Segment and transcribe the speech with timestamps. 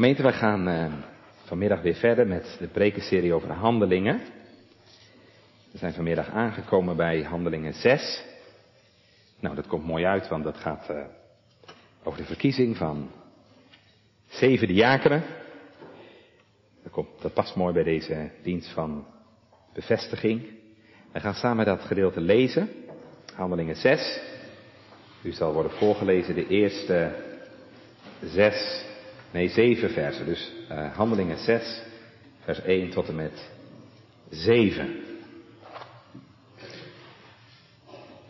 [0.00, 0.92] Gemeente, wij gaan uh,
[1.44, 4.20] vanmiddag weer verder met de prekenserie over handelingen.
[5.72, 8.24] We zijn vanmiddag aangekomen bij handelingen 6.
[9.40, 11.04] Nou, dat komt mooi uit, want dat gaat uh,
[12.02, 13.10] over de verkiezing van
[14.28, 15.22] zeven diakenen.
[16.82, 19.06] Dat, komt, dat past mooi bij deze dienst van
[19.72, 20.42] bevestiging.
[21.12, 22.68] Wij gaan samen dat gedeelte lezen.
[23.34, 24.20] Handelingen 6.
[25.22, 27.12] U zal worden voorgelezen de eerste
[28.22, 28.88] zes,
[29.30, 30.26] nee zeven versen.
[30.26, 31.82] Dus uh, Handelingen 6,
[32.44, 33.50] vers 1 tot en met
[34.30, 34.88] 7.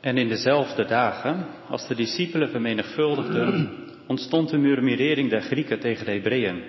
[0.01, 3.71] En in dezelfde dagen, als de discipelen vermenigvuldigden,
[4.07, 6.63] ontstond een murmurering der Grieken tegen de Hebreeën,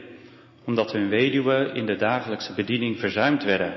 [0.65, 3.73] omdat hun weduwen in de dagelijkse bediening verzuimd werden.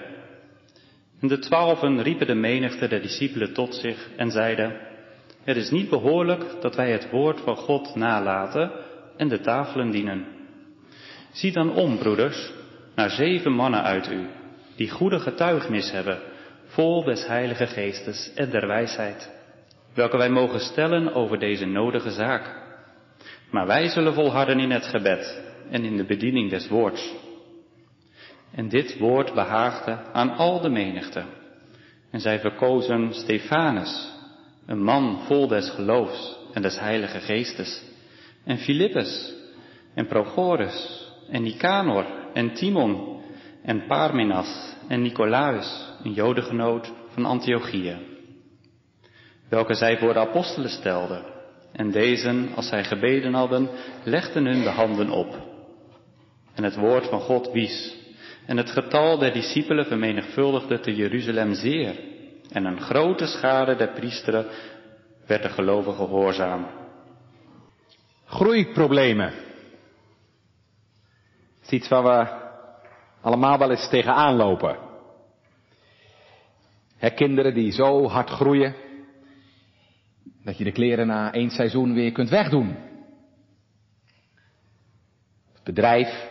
[1.21, 4.81] En de twaalfen riepen de menigte der discipelen tot zich en zeiden,
[5.45, 8.71] het is niet behoorlijk dat wij het woord van God nalaten
[9.17, 10.34] en de tafelen dienen.
[11.35, 12.53] Zie dan om, broeders,
[12.95, 14.27] naar zeven mannen uit u,
[14.77, 16.19] die goede getuigenis hebben,
[16.67, 19.31] vol des Heilige Geestes en der wijsheid,
[19.95, 22.63] welke wij mogen stellen over deze nodige zaak.
[23.51, 27.15] Maar wij zullen volharden in het gebed en in de bediening des woords.
[28.53, 31.25] En dit woord behaagde aan al de menigte.
[32.11, 34.13] En zij verkozen Stefanus,
[34.67, 37.83] een man vol des geloofs en des heilige geestes,
[38.45, 39.35] en Filippus,
[39.95, 43.21] en Prochorus, en Nicanor, en Timon,
[43.63, 47.97] en Parmenas, en Nicolaus, een jodengenoot van Antiochië,
[49.49, 51.25] welke zij voor de apostelen stelden,
[51.73, 53.69] en deze, als zij gebeden hadden,
[54.05, 55.37] legden hun de handen op.
[56.55, 57.97] En het woord van God wies,
[58.47, 61.99] en het getal der discipelen vermenigvuldigde te Jeruzalem zeer,
[62.51, 64.47] en een grote schade der priesteren
[65.27, 66.67] werd de gelovigen gehoorzaam.
[68.25, 69.33] Groeiproblemen.
[71.65, 72.43] Is iets waar we
[73.21, 74.79] allemaal wel eens tegenaan lopen.
[77.15, 78.75] Kinderen die zo hard groeien,
[80.45, 82.77] dat je de kleren na één seizoen weer kunt wegdoen.
[85.53, 86.31] Het bedrijf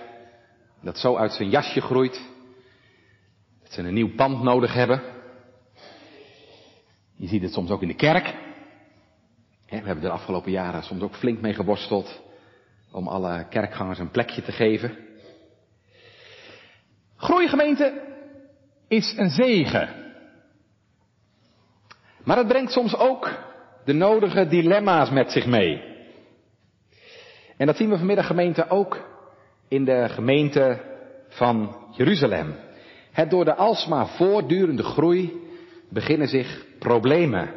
[0.81, 2.29] dat zo uit zijn jasje groeit,
[3.61, 5.01] dat ze een nieuw pand nodig hebben.
[7.15, 8.35] Je ziet het soms ook in de kerk.
[9.69, 12.21] We hebben de afgelopen jaren soms ook flink mee geworsteld
[12.91, 14.97] om alle kerkgangers een plekje te geven.
[17.15, 18.01] Groeigemeente
[18.87, 19.89] is een zegen.
[22.23, 23.31] Maar het brengt soms ook
[23.85, 25.91] de nodige dilemma's met zich mee.
[27.57, 29.09] En dat zien we vanmiddag gemeente ook
[29.67, 30.81] in de gemeente
[31.27, 32.55] van Jeruzalem.
[33.11, 35.41] Het door de alsmaar voortdurende groei
[35.89, 37.49] beginnen zich problemen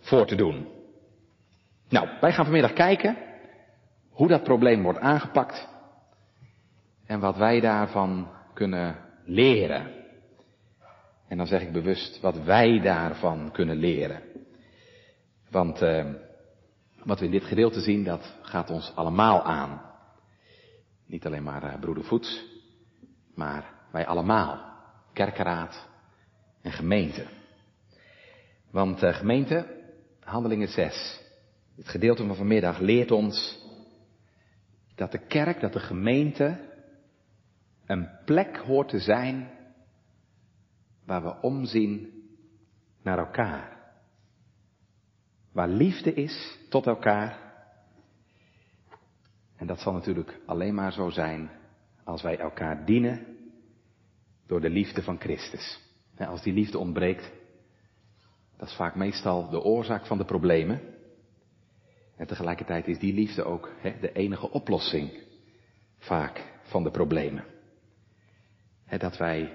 [0.00, 0.68] voor te doen.
[1.88, 3.16] Nou, wij gaan vanmiddag kijken
[4.10, 5.68] hoe dat probleem wordt aangepakt
[7.06, 9.90] en wat wij daarvan kunnen leren.
[11.28, 14.22] En dan zeg ik bewust wat wij daarvan kunnen leren.
[15.50, 16.04] Want uh,
[17.04, 19.82] wat we in dit gedeelte zien, dat gaat ons allemaal aan.
[21.06, 22.44] Niet alleen maar uh, broeder Voets,
[23.34, 24.76] maar wij allemaal.
[25.12, 25.88] Kerkenraad
[26.62, 27.26] en gemeente.
[28.70, 29.66] Want uh, gemeente,
[30.20, 31.20] handelingen 6.
[31.76, 33.58] Het gedeelte van vanmiddag leert ons
[34.94, 36.67] dat de kerk, dat de gemeente
[37.88, 39.50] een plek hoort te zijn
[41.04, 42.22] waar we omzien
[43.02, 43.76] naar elkaar.
[45.52, 47.38] Waar liefde is tot elkaar.
[49.56, 51.50] En dat zal natuurlijk alleen maar zo zijn
[52.04, 53.26] als wij elkaar dienen
[54.46, 55.80] door de liefde van Christus.
[56.18, 57.30] Als die liefde ontbreekt,
[58.56, 60.80] dat is vaak meestal de oorzaak van de problemen.
[62.16, 65.22] En tegelijkertijd is die liefde ook de enige oplossing
[65.98, 67.44] vaak van de problemen.
[68.96, 69.52] Dat wij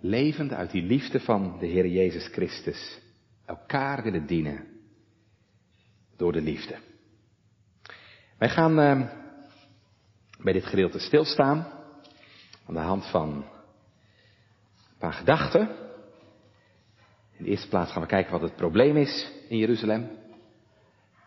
[0.00, 3.00] levend uit die liefde van de Heer Jezus Christus
[3.46, 4.66] elkaar willen dienen
[6.16, 6.76] door de liefde.
[8.38, 9.08] Wij gaan uh,
[10.42, 11.66] bij dit gedeelte stilstaan
[12.66, 15.68] aan de hand van een paar gedachten.
[17.36, 20.10] In de eerste plaats gaan we kijken wat het probleem is in Jeruzalem.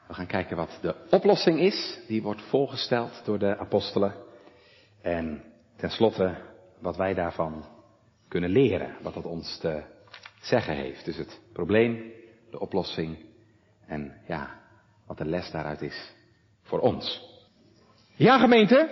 [0.07, 4.15] We gaan kijken wat de oplossing is, die wordt voorgesteld door de apostelen.
[5.01, 5.43] En
[5.75, 6.50] tenslotte
[6.81, 7.65] wat wij daarvan
[8.27, 9.83] kunnen leren, wat dat ons te
[10.41, 11.05] zeggen heeft.
[11.05, 12.11] Dus het probleem,
[12.51, 13.17] de oplossing
[13.87, 14.59] en ja,
[15.07, 16.13] wat de les daaruit is
[16.63, 17.29] voor ons.
[18.15, 18.89] Ja gemeente,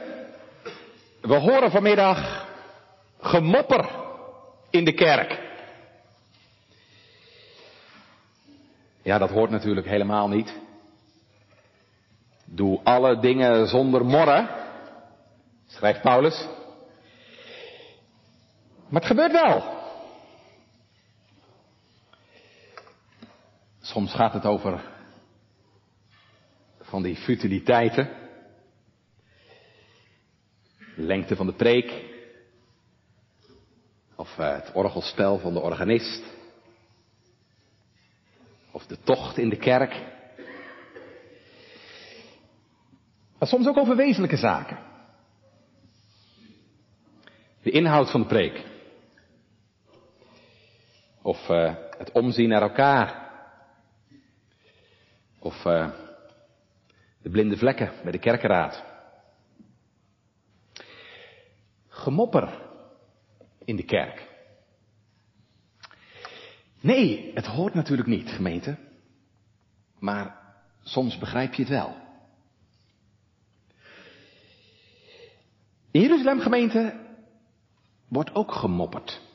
[1.22, 2.48] we horen vanmiddag
[3.20, 3.90] gemopper
[4.70, 5.48] in de kerk.
[9.02, 10.60] Ja, dat hoort natuurlijk helemaal niet.
[12.46, 14.50] Doe alle dingen zonder morren.
[15.68, 16.48] schrijft Paulus.
[18.90, 19.78] Maar het gebeurt wel.
[23.82, 24.84] Soms gaat het over
[26.82, 28.10] van die futiliteiten.
[30.96, 32.04] Lengte van de preek.
[34.16, 36.24] Of eh, het orgelspel van de organist.
[38.72, 40.06] Of de tocht in de kerk.
[43.40, 44.78] Maar soms ook over wezenlijke zaken.
[47.62, 48.69] De inhoud van de preek.
[51.22, 53.30] Of uh, het omzien naar elkaar.
[55.40, 55.90] Of uh,
[57.22, 58.84] de blinde vlekken bij de kerkenraad.
[61.88, 62.62] Gemopper
[63.66, 64.28] in de kerk.
[66.82, 68.78] Nee, het hoort natuurlijk niet, gemeente.
[70.00, 70.40] Maar
[70.84, 71.96] soms begrijp je het wel.
[75.92, 77.00] In Jeruzalem gemeente
[78.08, 79.29] wordt ook gemopperd.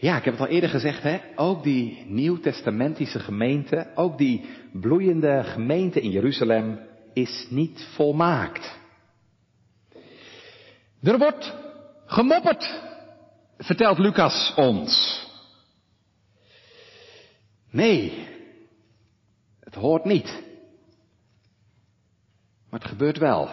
[0.00, 1.20] Ja, ik heb het al eerder gezegd, hè?
[1.36, 6.80] ook die nieuwtestamentische gemeente, ook die bloeiende gemeente in Jeruzalem
[7.12, 8.78] is niet volmaakt.
[11.02, 11.54] Er wordt
[12.06, 12.80] gemopperd,
[13.56, 15.26] vertelt Lucas ons.
[17.70, 18.26] Nee,
[19.60, 20.42] het hoort niet.
[22.70, 23.50] Maar het gebeurt wel.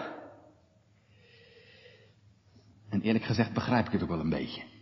[2.89, 4.74] En eerlijk gezegd begrijp ik het ook wel een beetje.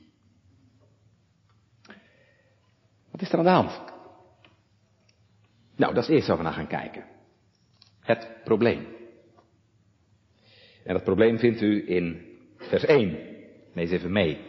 [3.13, 3.81] Wat is er aan de hand?
[5.75, 7.04] Nou, dat is eerst waar we naar gaan kijken.
[8.00, 8.86] Het probleem.
[10.83, 12.25] En dat probleem vindt u in
[12.57, 13.18] vers 1.
[13.74, 14.39] Lees even mee.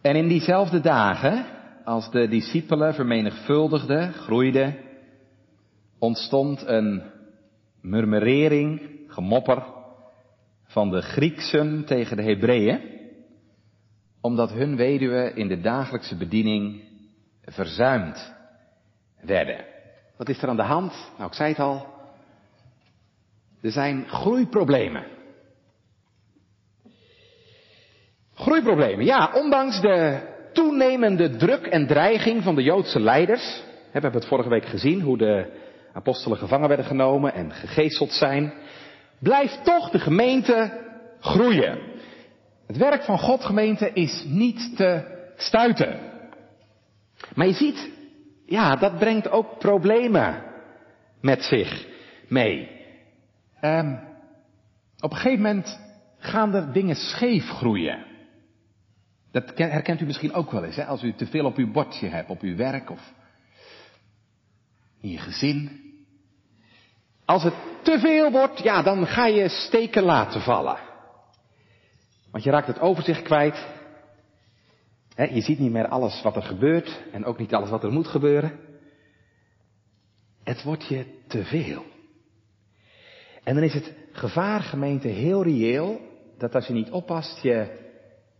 [0.00, 1.46] En in diezelfde dagen,
[1.84, 4.76] als de discipelen vermenigvuldigden, groeiden,
[5.98, 7.02] ontstond een
[7.80, 9.64] murmurering, gemopper
[10.64, 12.80] van de Grieksen tegen de Hebreeën,
[14.20, 16.89] omdat hun weduwen in de dagelijkse bediening
[17.50, 18.34] verzuimd
[19.20, 19.64] werden.
[20.16, 20.92] Wat is er aan de hand?
[21.16, 21.86] Nou, ik zei het al.
[23.62, 25.04] Er zijn groeiproblemen.
[28.34, 30.20] Groeiproblemen, ja, ondanks de
[30.52, 33.62] toenemende druk en dreiging van de Joodse leiders.
[33.66, 35.58] We hebben het vorige week gezien hoe de
[35.92, 38.52] apostelen gevangen werden genomen en gegeeseld zijn.
[39.18, 40.72] Blijft toch de gemeente
[41.20, 41.78] groeien.
[42.66, 46.09] Het werk van God gemeente is niet te stuiten.
[47.34, 47.90] Maar je ziet,
[48.46, 50.42] ja, dat brengt ook problemen
[51.20, 51.86] met zich
[52.28, 52.78] mee.
[53.60, 54.00] Um,
[55.00, 55.80] op een gegeven moment
[56.18, 58.06] gaan er dingen scheef groeien.
[59.32, 60.84] Dat herkent u misschien ook wel eens, hè?
[60.84, 63.12] als u te veel op uw bordje hebt, op uw werk of
[65.00, 65.80] in je gezin.
[67.24, 70.78] Als het te veel wordt, ja, dan ga je steken laten vallen.
[72.30, 73.66] Want je raakt het overzicht kwijt.
[75.14, 78.08] Je ziet niet meer alles wat er gebeurt en ook niet alles wat er moet
[78.08, 78.58] gebeuren.
[80.44, 81.84] Het wordt je te veel.
[83.44, 86.00] En dan is het gevaar, gemeente, heel reëel
[86.38, 87.88] dat als je niet oppast, je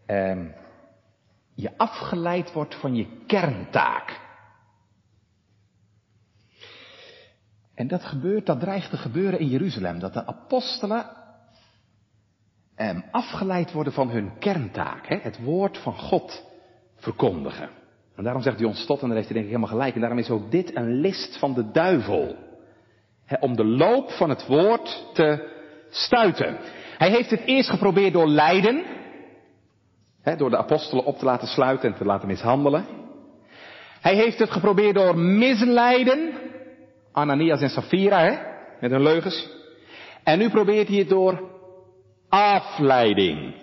[0.06, 0.44] eh,
[1.54, 4.20] je afgeleid wordt van je kerntaak.
[7.74, 11.16] En dat gebeurt, dat dreigt te gebeuren in Jeruzalem, dat de apostelen
[12.74, 16.49] eh, afgeleid worden van hun kerntaak, hè, het woord van God
[17.00, 17.68] verkondigen.
[18.16, 20.18] En daarom zegt John Stott, en daar heeft hij denk ik helemaal gelijk, en daarom
[20.18, 22.36] is ook dit een list van de duivel.
[23.24, 25.48] Hè, om de loop van het woord te
[25.90, 26.56] stuiten.
[26.98, 28.84] Hij heeft het eerst geprobeerd door lijden,
[30.36, 32.84] door de apostelen op te laten sluiten en te laten mishandelen.
[34.00, 36.32] Hij heeft het geprobeerd door misleiden.
[37.12, 38.36] Ananias en Safira, hè,
[38.80, 39.48] met hun leugens.
[40.24, 41.50] En nu probeert hij het door
[42.28, 43.54] afleiding.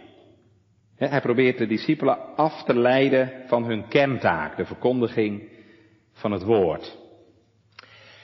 [0.98, 5.50] Hij probeert de discipelen af te leiden van hun kerntaak, de verkondiging
[6.13, 6.98] van het woord.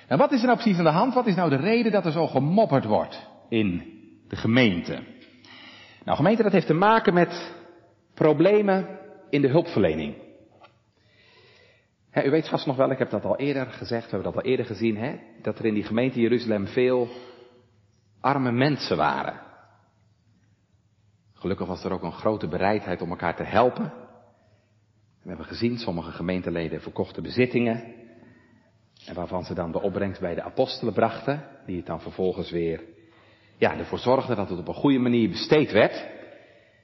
[0.08, 1.14] En wat is er nou precies aan de hand?
[1.14, 3.84] Wat is nou de reden dat er zo gemopperd wordt in
[4.28, 5.04] de gemeente?
[6.04, 7.62] Nou, gemeente, dat heeft te maken met
[8.14, 9.00] Problemen
[9.30, 10.16] in de hulpverlening.
[12.26, 14.50] u weet vast nog wel, ik heb dat al eerder gezegd, we hebben dat al
[14.50, 17.08] eerder gezien, hè, dat er in die gemeente Jeruzalem veel
[18.22, 19.40] arme mensen waren.
[21.44, 23.94] Gelukkig was er ook een grote bereidheid om elkaar te helpen.
[25.22, 27.84] We hebben gezien, sommige gemeenteleden verkochten bezittingen.
[29.06, 31.44] En waarvan ze dan de opbrengst bij de apostelen brachten.
[31.66, 32.84] Die het dan vervolgens weer,
[33.58, 36.06] ja, ervoor zorgden dat het op een goede manier besteed werd.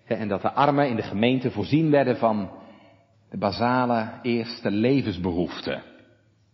[0.05, 2.51] En dat de armen in de gemeente voorzien werden van
[3.29, 5.83] de basale eerste levensbehoeften.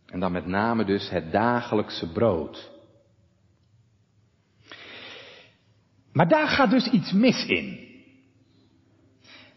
[0.05, 2.71] En dan met name dus het dagelijkse brood.
[6.11, 7.84] Maar daar gaat dus iets mis in.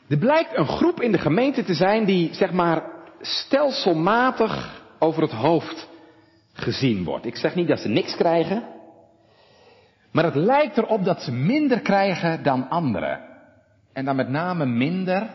[0.09, 2.83] Er blijkt een groep in de gemeente te zijn die, zeg maar,
[3.21, 5.89] stelselmatig over het hoofd
[6.53, 7.27] gezien wordt.
[7.27, 8.69] Ik zeg niet dat ze niks krijgen,
[10.13, 13.21] maar het lijkt erop dat ze minder krijgen dan anderen.
[13.93, 15.31] En dan met name minder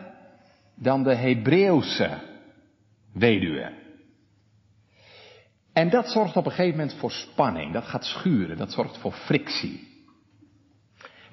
[0.74, 2.18] dan de Hebreeuwse
[3.12, 3.72] weduwe.
[5.72, 9.12] En dat zorgt op een gegeven moment voor spanning, dat gaat schuren, dat zorgt voor
[9.12, 9.93] frictie.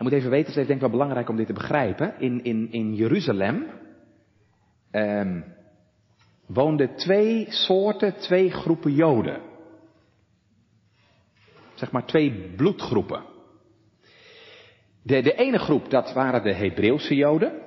[0.01, 2.19] Je moet even weten, het is denk ik wel belangrijk om dit te begrijpen.
[2.19, 3.67] In, in, in Jeruzalem
[4.91, 5.55] um,
[6.47, 9.41] woonden twee soorten, twee groepen Joden.
[11.73, 13.23] Zeg maar twee bloedgroepen.
[15.03, 17.61] De, de ene groep, dat waren de Hebreeuwse Joden.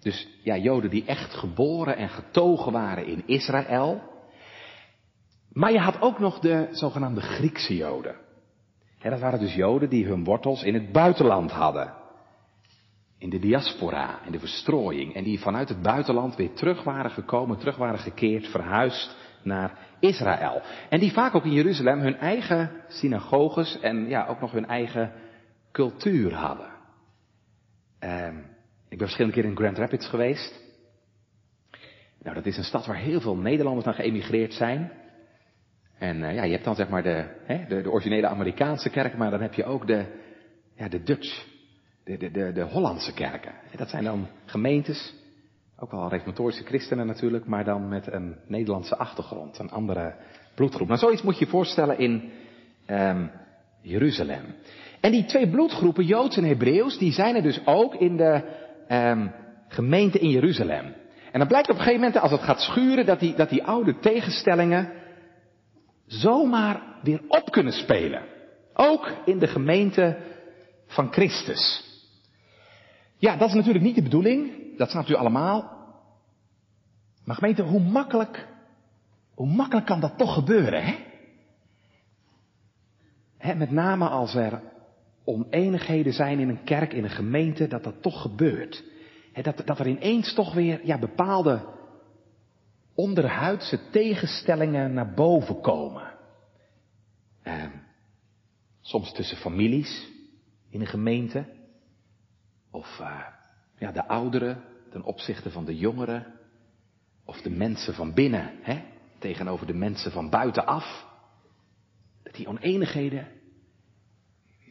[0.00, 4.02] Dus ja, Joden die echt geboren en getogen waren in Israël.
[5.52, 8.23] Maar je had ook nog de zogenaamde Griekse Joden.
[9.04, 11.92] En dat waren dus Joden die hun wortels in het buitenland hadden.
[13.18, 15.14] In de diaspora, in de verstrooiing.
[15.14, 20.62] En die vanuit het buitenland weer terug waren gekomen, terug waren gekeerd, verhuisd naar Israël.
[20.88, 25.12] En die vaak ook in Jeruzalem hun eigen synagoges en ja, ook nog hun eigen
[25.72, 26.70] cultuur hadden.
[28.00, 28.38] Um,
[28.88, 30.62] ik ben verschillende keren in Grand Rapids geweest.
[32.22, 34.92] Nou, dat is een stad waar heel veel Nederlanders naar geëmigreerd zijn.
[35.98, 39.16] En uh, ja, je hebt dan zeg maar de, hè, de, de, originele Amerikaanse kerk,
[39.16, 40.04] maar dan heb je ook de,
[40.76, 41.46] ja, de Dutch,
[42.04, 43.52] de, de, de, de Hollandse kerken.
[43.76, 45.14] Dat zijn dan gemeentes,
[45.78, 50.14] ook wel reformatorische christenen natuurlijk, maar dan met een Nederlandse achtergrond, een andere
[50.54, 50.88] bloedgroep.
[50.88, 52.30] Nou, zoiets moet je je voorstellen in
[52.86, 53.30] um,
[53.80, 54.44] Jeruzalem.
[55.00, 58.42] En die twee bloedgroepen, Joods en Hebreeuws, die zijn er dus ook in de
[58.88, 59.32] um,
[59.68, 60.94] gemeente in Jeruzalem.
[61.32, 63.64] En dan blijkt op een gegeven moment, als het gaat schuren, dat die, dat die
[63.64, 64.92] oude tegenstellingen
[66.06, 68.22] zomaar weer op kunnen spelen.
[68.74, 70.16] Ook in de gemeente
[70.86, 71.92] van Christus.
[73.16, 74.52] Ja, dat is natuurlijk niet de bedoeling.
[74.76, 75.72] Dat snapt u allemaal.
[77.24, 78.48] Maar gemeente, hoe makkelijk,
[79.34, 80.84] hoe makkelijk kan dat toch gebeuren,
[83.38, 83.54] hè?
[83.54, 84.62] met name als er
[85.24, 88.84] oneenigheden zijn in een kerk, in een gemeente, dat dat toch gebeurt.
[89.42, 91.64] Dat, dat er ineens toch weer ja, bepaalde
[92.94, 96.12] onderhuidse tegenstellingen naar boven komen.
[97.42, 97.64] Eh,
[98.80, 100.08] soms tussen families
[100.70, 101.46] in een gemeente.
[102.70, 103.20] Of uh,
[103.78, 106.26] ja, de ouderen ten opzichte van de jongeren.
[107.24, 108.82] Of de mensen van binnen hè,
[109.18, 111.06] tegenover de mensen van buitenaf.
[112.22, 113.28] Dat die oneenigheden,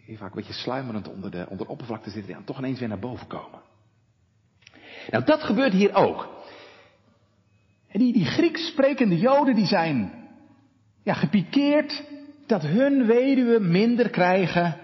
[0.05, 2.87] die vaak een beetje sluimerend onder de, onder de oppervlakte zitten, ja, toch ineens weer
[2.87, 3.61] naar boven komen.
[5.09, 6.29] Nou, dat gebeurt hier ook.
[7.93, 10.13] En die, die Grieks sprekende Joden, die zijn
[11.03, 12.03] ja, gepikeerd
[12.45, 14.77] dat hun weduwen minder krijgen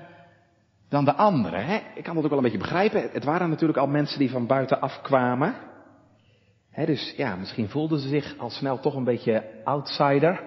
[0.89, 1.65] dan de anderen.
[1.65, 1.79] Hè?
[1.95, 3.09] Ik kan dat ook wel een beetje begrijpen.
[3.11, 5.55] Het waren natuurlijk al mensen die van buitenaf kwamen.
[6.69, 10.43] Hè, dus ja, misschien voelden ze zich al snel toch een beetje outsider.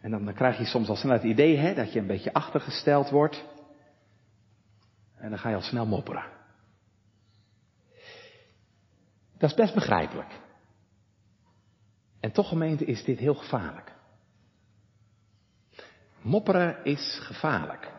[0.00, 2.32] En dan, dan krijg je soms al snel het idee hè, dat je een beetje
[2.32, 3.44] achtergesteld wordt.
[5.16, 6.24] En dan ga je al snel mopperen.
[9.38, 10.42] Dat is best begrijpelijk.
[12.24, 13.92] En toch gemeente is dit heel gevaarlijk.
[16.22, 17.92] Mopperen is gevaarlijk.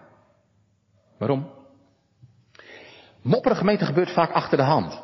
[1.17, 1.51] Waarom?
[3.21, 5.03] Mopperen gemeente gebeurt vaak achter de hand.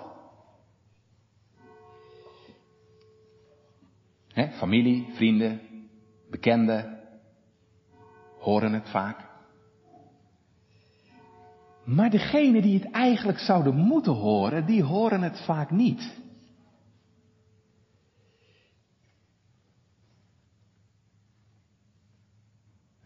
[4.51, 5.61] Familie, vrienden,
[6.29, 6.99] bekenden
[8.39, 9.29] horen het vaak.
[11.83, 16.19] Maar degenen die het eigenlijk zouden moeten horen, die horen het vaak niet.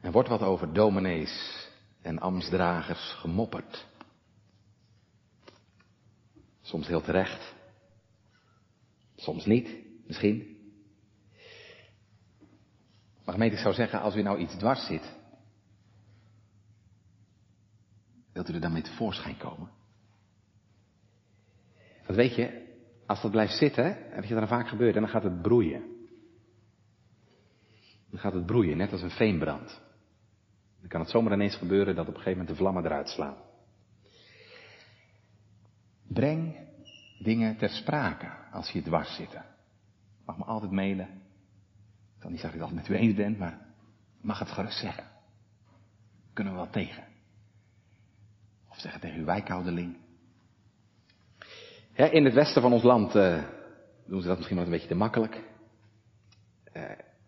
[0.06, 1.68] Er wordt wat over dominees
[2.02, 3.86] en ambtsdragers gemopperd.
[6.62, 7.56] Soms heel terecht.
[9.16, 9.70] Soms niet,
[10.08, 10.58] misschien.
[13.24, 15.16] Maar gemeente, ik zou zeggen, als u nou iets dwars zit,
[18.34, 19.70] wilt u er dan mee tevoorschijn komen?
[22.06, 25.10] Want weet je, als dat blijft zitten, en wat je dan vaak gebeurt, en dan
[25.12, 25.84] gaat het broeien.
[28.10, 29.84] Dan gaat het broeien, net als een veenbrand.
[30.86, 33.36] Dan kan het zomaar ineens gebeuren dat op een gegeven moment de vlammen eruit slaan.
[36.08, 36.56] Breng
[37.20, 39.46] dingen ter sprake als je dwars zitten.
[40.25, 41.10] Mag me altijd mailen.
[42.20, 43.60] Zal niet dat ik het met u eens ben, maar
[44.22, 45.04] mag het gerust zeggen.
[46.34, 47.04] Kunnen we wel tegen.
[48.70, 49.98] Of zeggen tegen uw wijkhouderling.
[51.94, 53.44] Ja, in het westen van ons land uh,
[54.08, 55.44] doen ze dat misschien wat een beetje te makkelijk.
[56.74, 56.84] Uh,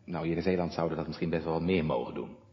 [0.05, 2.45] nou, hier in Zeeland zouden dat misschien best wel wat meer mogen doen.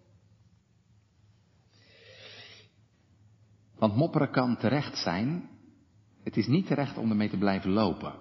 [3.84, 5.50] Want mopperen kan terecht zijn.
[6.22, 8.14] Het is niet terecht om ermee te blijven lopen.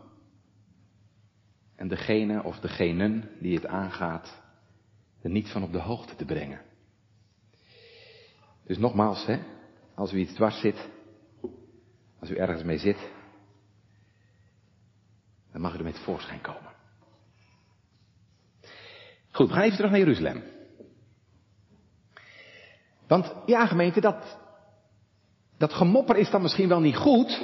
[1.76, 4.42] En degene of degenen die het aangaat,
[5.22, 6.62] er niet van op de hoogte te brengen.
[8.66, 9.40] Dus nogmaals, hè,
[9.96, 10.90] als u iets dwars zit,
[12.20, 13.12] als u ergens mee zit,
[15.52, 16.74] dan mag u er met voorschijn komen.
[19.32, 20.44] Goed, we gaan even terug naar Jeruzalem.
[23.08, 24.43] Want ja, gemeente, dat,
[25.64, 27.42] dat gemopper is dan misschien wel niet goed.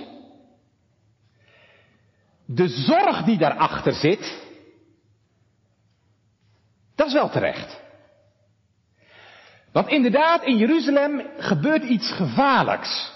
[2.46, 4.48] De zorg die daarachter zit,
[6.96, 7.82] dat is wel terecht.
[9.72, 13.12] Want inderdaad, in Jeruzalem gebeurt iets gevaarlijks.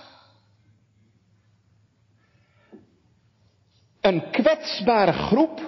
[4.01, 5.62] Een kwetsbare groep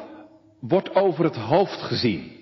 [0.60, 2.35] wordt over het hoofd gezien.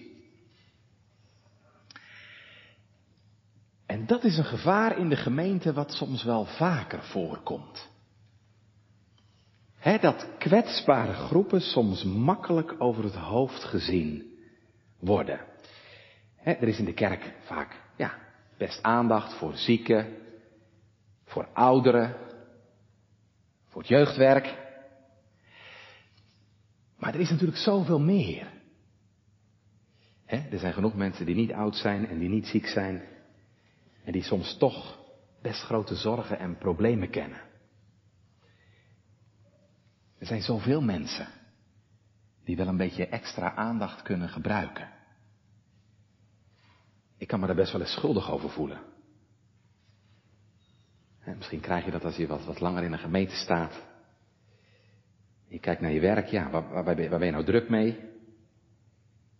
[3.93, 7.89] En dat is een gevaar in de gemeente wat soms wel vaker voorkomt.
[10.01, 14.39] Dat kwetsbare groepen soms makkelijk over het hoofd gezien
[14.99, 15.39] worden.
[16.43, 18.17] er is in de kerk vaak, ja,
[18.57, 20.17] best aandacht voor zieken,
[21.25, 22.15] voor ouderen,
[23.67, 24.57] voor het jeugdwerk.
[26.97, 28.47] Maar er is natuurlijk zoveel meer.
[30.25, 33.11] er zijn genoeg mensen die niet oud zijn en die niet ziek zijn.
[34.03, 34.99] En die soms toch
[35.41, 37.41] best grote zorgen en problemen kennen.
[40.17, 41.27] Er zijn zoveel mensen
[42.43, 44.89] die wel een beetje extra aandacht kunnen gebruiken.
[47.17, 48.81] Ik kan me daar best wel eens schuldig over voelen.
[51.37, 53.83] misschien krijg je dat als je wat, wat langer in een gemeente staat.
[55.47, 57.99] Je kijkt naar je werk, ja, waar, waar, waar, ben je nou druk mee?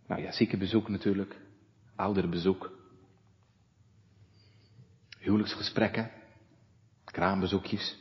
[0.08, 1.38] Nou ja, ziekenbezoek natuurlijk,
[1.96, 2.83] ouderenbezoek,
[5.24, 6.12] huwelijksgesprekken,
[7.06, 7.98] kraambezoekjes,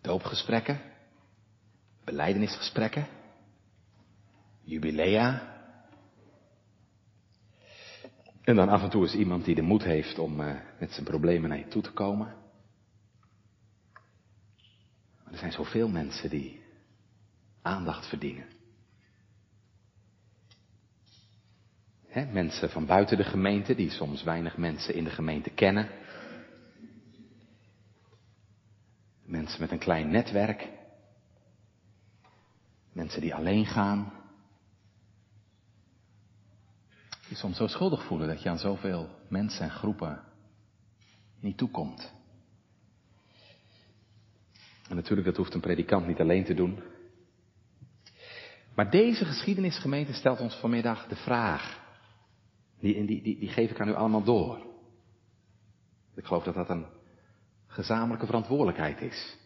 [0.00, 0.80] doopgesprekken,
[2.04, 3.06] beleidenisgesprekken,
[4.60, 5.56] jubilea.
[8.42, 11.06] En dan af en toe is iemand die de moed heeft om uh, met zijn
[11.06, 12.36] problemen naar je toe te komen.
[15.24, 16.62] Maar er zijn zoveel mensen die
[17.62, 18.57] aandacht verdienen.
[22.26, 25.88] Mensen van buiten de gemeente, die soms weinig mensen in de gemeente kennen.
[29.24, 30.68] Mensen met een klein netwerk.
[32.92, 34.12] Mensen die alleen gaan.
[37.28, 40.22] Die soms zo schuldig voelen dat je aan zoveel mensen en groepen
[41.40, 42.12] niet toekomt.
[44.88, 46.82] En natuurlijk, dat hoeft een predikant niet alleen te doen.
[48.74, 51.86] Maar deze geschiedenisgemeente stelt ons vanmiddag de vraag.
[52.80, 54.66] Die, die, die, die geef ik aan u allemaal door.
[56.14, 56.86] Ik geloof dat dat een
[57.66, 59.36] gezamenlijke verantwoordelijkheid is.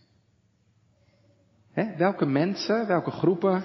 [1.72, 3.64] He, welke mensen, welke groepen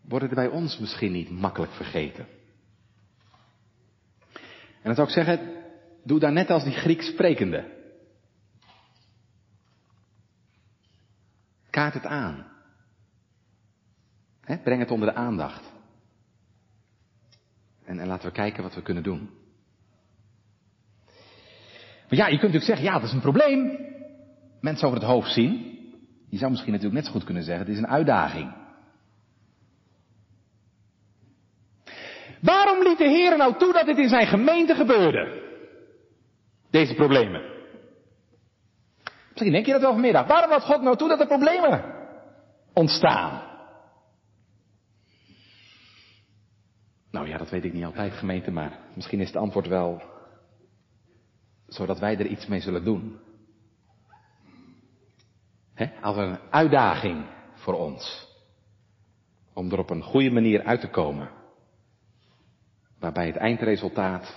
[0.00, 2.26] worden bij ons misschien niet makkelijk vergeten?
[4.82, 5.64] En dan zou ik zeggen,
[6.04, 7.72] doe daar net als die Grieks sprekende.
[11.70, 12.46] Kaart het aan.
[14.40, 15.73] He, breng het onder de aandacht.
[17.84, 19.30] En, en laten we kijken wat we kunnen doen.
[22.08, 23.78] Maar ja, je kunt natuurlijk zeggen, ja, dat is een probleem.
[24.60, 25.78] Mensen over het hoofd zien.
[26.28, 28.52] Je zou misschien natuurlijk net zo goed kunnen zeggen, het is een uitdaging.
[32.40, 35.42] Waarom liet de Heer nou toe dat dit in zijn gemeente gebeurde?
[36.70, 37.42] Deze problemen.
[39.28, 40.26] Misschien denk je dat wel vanmiddag.
[40.26, 41.84] Waarom laat God nou toe dat er problemen
[42.72, 43.53] ontstaan?
[47.14, 50.02] Nou ja, dat weet ik niet altijd, gemeente, maar misschien is het antwoord wel
[51.66, 53.18] zodat wij er iets mee zullen doen.
[55.74, 58.28] He, als een uitdaging voor ons.
[59.52, 61.30] Om er op een goede manier uit te komen.
[62.98, 64.36] Waarbij het eindresultaat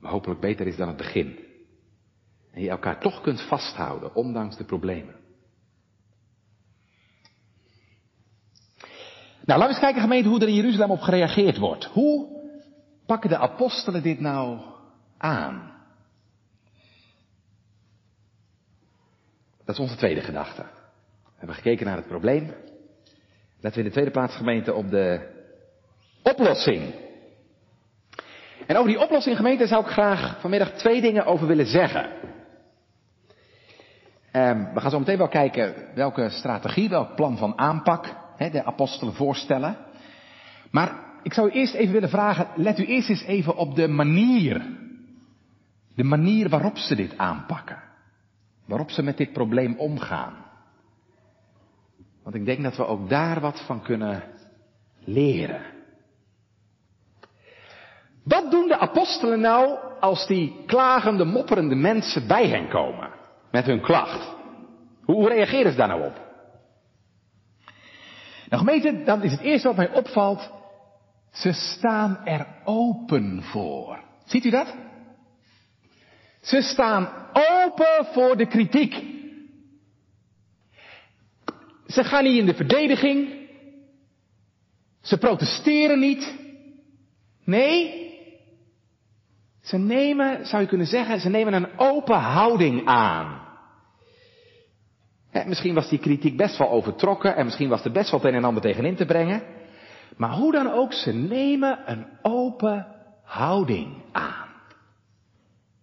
[0.00, 1.38] hopelijk beter is dan het begin.
[2.50, 5.23] En je elkaar toch kunt vasthouden, ondanks de problemen.
[9.44, 11.84] Nou, laten we eens kijken gemeente hoe er in Jeruzalem op gereageerd wordt.
[11.84, 12.28] Hoe
[13.06, 14.60] pakken de apostelen dit nou
[15.18, 15.72] aan?
[19.64, 20.62] Dat is onze tweede gedachte.
[21.22, 22.54] We hebben gekeken naar het probleem.
[23.60, 25.32] Letten we in de tweede plaats gemeente op de
[26.22, 26.94] oplossing.
[28.66, 32.10] En over die oplossing gemeente zou ik graag vanmiddag twee dingen over willen zeggen.
[34.32, 39.14] Um, we gaan zo meteen wel kijken welke strategie, welk plan van aanpak de apostelen
[39.14, 39.76] voorstellen.
[40.70, 43.88] Maar ik zou u eerst even willen vragen, let u eerst eens even op de
[43.88, 44.82] manier
[45.94, 47.82] De manier waarop ze dit aanpakken.
[48.66, 50.34] Waarop ze met dit probleem omgaan.
[52.22, 54.22] Want ik denk dat we ook daar wat van kunnen
[55.04, 55.62] leren.
[58.24, 63.10] Wat doen de apostelen nou als die klagende, mopperende mensen bij hen komen
[63.50, 64.34] met hun klacht?
[65.04, 66.23] Hoe reageren ze daar nou op?
[68.48, 70.52] Nou gemeente, dan is het eerste wat mij opvalt,
[71.32, 74.02] ze staan er open voor.
[74.24, 74.74] Ziet u dat?
[76.40, 79.02] Ze staan open voor de kritiek.
[81.86, 83.48] Ze gaan niet in de verdediging.
[85.00, 86.34] Ze protesteren niet.
[87.44, 88.02] Nee.
[89.60, 93.43] Ze nemen, zou je kunnen zeggen, ze nemen een open houding aan.
[95.46, 98.36] Misschien was die kritiek best wel overtrokken en misschien was er best wel het een
[98.36, 99.42] en ander tegenin te brengen.
[100.16, 102.86] Maar hoe dan ook, ze nemen een open
[103.22, 104.48] houding aan.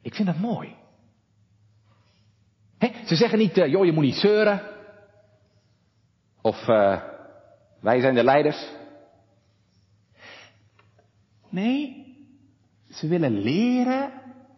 [0.01, 0.75] Ik vind dat mooi.
[3.05, 4.61] ze zeggen niet, uh, joh, je moet niet zeuren.
[6.41, 7.01] Of uh,
[7.81, 8.69] wij zijn de leiders.
[11.49, 12.05] Nee,
[12.89, 14.11] ze willen leren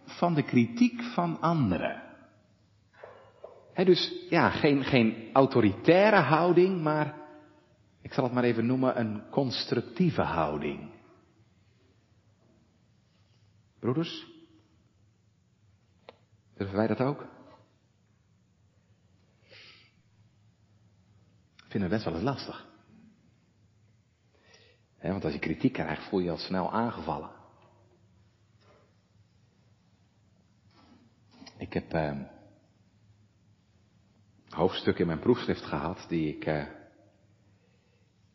[0.06, 2.02] van de kritiek van anderen.
[3.76, 7.18] Dus ja, geen, geen autoritaire houding, maar
[8.02, 10.92] ik zal het maar even noemen een constructieve houding.
[13.80, 14.28] Broeders,
[16.54, 17.26] durven wij dat ook?
[21.68, 22.68] Vinden we best wel eens lastig.
[25.02, 27.30] want als je kritiek krijgt, voel je je al snel aangevallen.
[31.58, 32.33] Ik heb uh,
[34.54, 36.66] hoofdstuk in mijn proefschrift gehad die ik uh,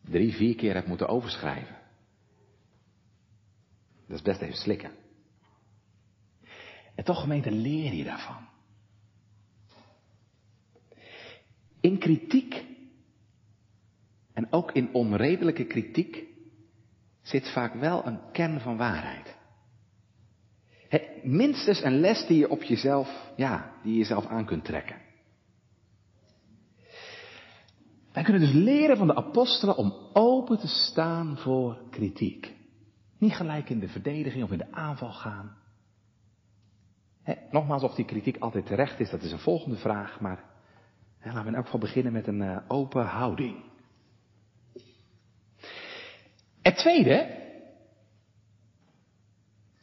[0.05, 1.77] drie, vier keer heb moeten overschrijven.
[4.07, 4.91] Dat is best even slikken.
[6.95, 8.49] En toch gemeente leer je daarvan.
[11.81, 12.65] In kritiek
[14.33, 16.25] en ook in onredelijke kritiek
[17.23, 19.37] zit vaak wel een kern van waarheid.
[21.23, 25.08] minstens een les die je op jezelf, ja, die je jezelf aan kunt trekken.
[28.19, 32.55] Wij kunnen dus leren van de apostelen om open te staan voor kritiek.
[33.19, 35.57] Niet gelijk in de verdediging of in de aanval gaan.
[37.51, 40.21] nogmaals, of die kritiek altijd terecht is, dat is een volgende vraag.
[40.21, 40.45] Maar
[41.23, 43.65] laten we in elk geval beginnen met een uh, open houding.
[46.63, 47.45] Het tweede,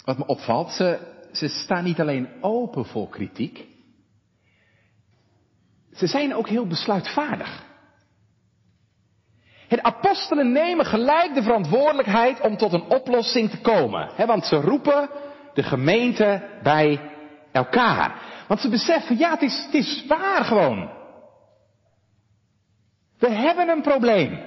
[0.04, 3.68] wat me opvalt, ze, ze staan niet alleen open voor kritiek.
[5.92, 7.65] Ze zijn ook heel besluitvaardig.
[9.68, 14.10] De apostelen nemen gelijk de verantwoordelijkheid om tot een oplossing te komen.
[14.26, 15.10] Want ze roepen
[15.54, 17.00] de gemeente bij
[17.52, 18.22] elkaar.
[18.48, 20.90] Want ze beseffen, ja, het is, het is waar gewoon.
[23.20, 24.40] We hebben een probleem.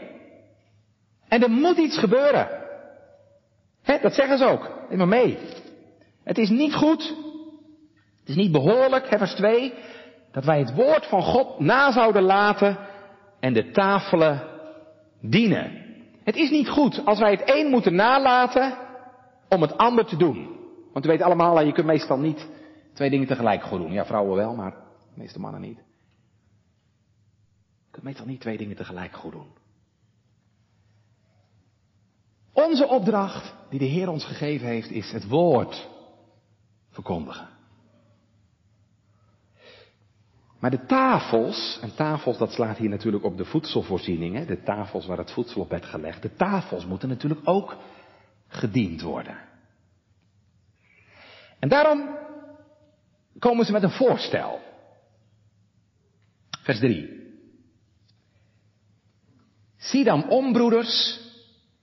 [1.28, 2.48] En er moet iets gebeuren.
[4.02, 4.70] Dat zeggen ze ook.
[4.88, 5.38] Neem maar mee.
[6.24, 7.14] Het is niet goed.
[8.20, 9.74] Het is niet behoorlijk, vers 2.
[10.32, 12.78] Dat wij het woord van God na zouden laten
[13.40, 14.57] en de tafelen
[15.20, 15.86] dienen.
[16.24, 18.78] Het is niet goed als wij het een moeten nalaten
[19.48, 20.56] om het ander te doen.
[20.92, 22.48] Want u weet allemaal, je kunt meestal niet
[22.92, 23.92] twee dingen tegelijk goed doen.
[23.92, 25.76] Ja, vrouwen wel, maar de meeste mannen niet.
[25.76, 25.82] Je
[27.90, 29.48] kunt meestal niet twee dingen tegelijk goed doen.
[32.52, 35.88] Onze opdracht die de Heer ons gegeven heeft is het woord
[36.90, 37.57] verkondigen.
[40.58, 45.18] Maar de tafels, en tafels dat slaat hier natuurlijk op de voedselvoorzieningen, de tafels waar
[45.18, 47.76] het voedsel op werd gelegd, de tafels moeten natuurlijk ook
[48.48, 49.38] gediend worden.
[51.58, 52.16] En daarom
[53.38, 54.60] komen ze met een voorstel.
[56.62, 57.16] Vers 3.
[59.76, 61.20] Zie dan om, broeders,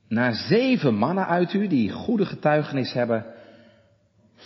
[0.07, 3.34] naar zeven mannen uit u die goede getuigenis hebben,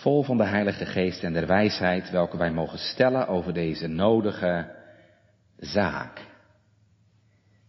[0.01, 4.75] vol van de Heilige Geest en der wijsheid, welke wij mogen stellen over deze nodige
[5.57, 6.27] zaak.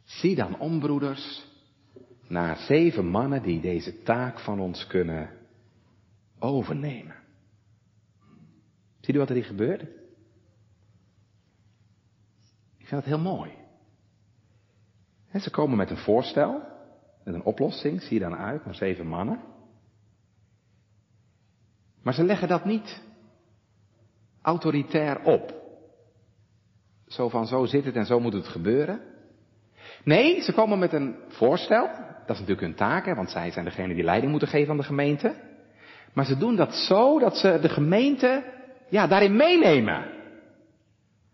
[0.04, 1.44] Zie dan om, broeders,
[2.28, 5.30] naar zeven mannen die deze taak van ons kunnen
[6.38, 7.14] overnemen.
[9.00, 9.82] Ziet u wat er hier gebeurt?
[12.78, 13.50] Ik vind dat heel mooi.
[15.40, 16.62] ze komen met een voorstel,
[17.24, 19.40] met een oplossing, zie dan uit naar zeven mannen.
[22.02, 23.02] Maar ze leggen dat niet
[24.42, 25.54] autoritair op.
[27.06, 29.00] Zo van zo zit het en zo moet het gebeuren.
[30.04, 31.86] Nee, ze komen met een voorstel.
[32.26, 34.76] Dat is natuurlijk hun taak, hè, want zij zijn degene die leiding moeten geven aan
[34.76, 35.34] de gemeente.
[36.12, 38.44] Maar ze doen dat zo dat ze de gemeente
[38.88, 40.04] ja, daarin meenemen.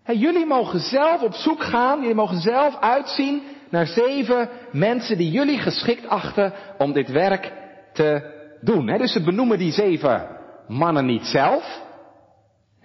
[0.05, 5.59] jullie mogen zelf op zoek gaan, jullie mogen zelf uitzien naar zeven mensen die jullie
[5.59, 7.53] geschikt achten om dit werk
[7.93, 8.87] te doen.
[8.87, 10.36] dus ze benoemen die zeven
[10.69, 11.85] mannen niet zelf,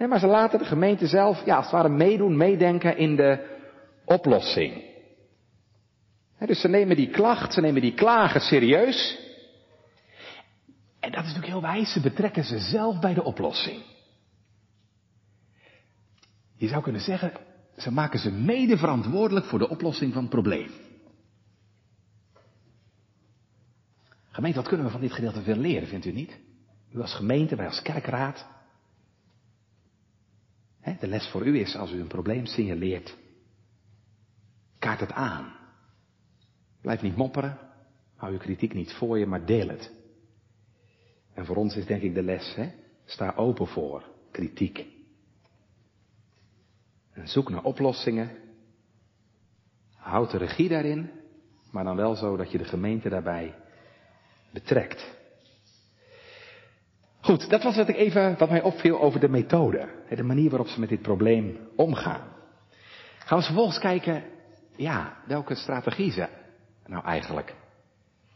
[0.08, 3.58] maar ze laten de gemeente zelf, ja, als het ware meedoen, meedenken in de
[4.04, 4.84] oplossing.
[6.38, 9.18] dus ze nemen die klacht, ze nemen die klagen serieus.
[11.00, 13.82] En dat is natuurlijk heel wijs, ze betrekken ze zelf bij de oplossing.
[16.56, 17.32] Je zou kunnen zeggen,
[17.76, 20.70] ze maken ze mede verantwoordelijk voor de oplossing van het probleem.
[24.30, 26.38] Gemeente, wat kunnen we van dit gedeelte veel leren, vindt u niet?
[26.92, 28.46] U als gemeente, wij als kerkraad.
[31.00, 33.16] De les voor u is, als u een probleem signaleert,
[34.78, 35.56] kaart het aan.
[36.80, 37.58] Blijf niet mopperen,
[38.16, 39.92] hou uw kritiek niet voor je, maar deel het.
[41.34, 42.72] En voor ons is denk ik de les, hè?
[43.04, 44.86] sta open voor kritiek.
[47.12, 48.30] En zoek naar oplossingen.
[49.94, 51.10] Houd de regie daarin,
[51.70, 53.54] maar dan wel zo dat je de gemeente daarbij
[54.52, 55.21] betrekt.
[57.22, 59.88] Goed, dat was wat ik even, wat mij opviel over de methode.
[60.08, 62.28] De manier waarop ze met dit probleem omgaan.
[63.18, 64.24] Gaan we vervolgens kijken,
[64.76, 66.28] ja, welke strategie ze
[66.86, 67.54] nou eigenlijk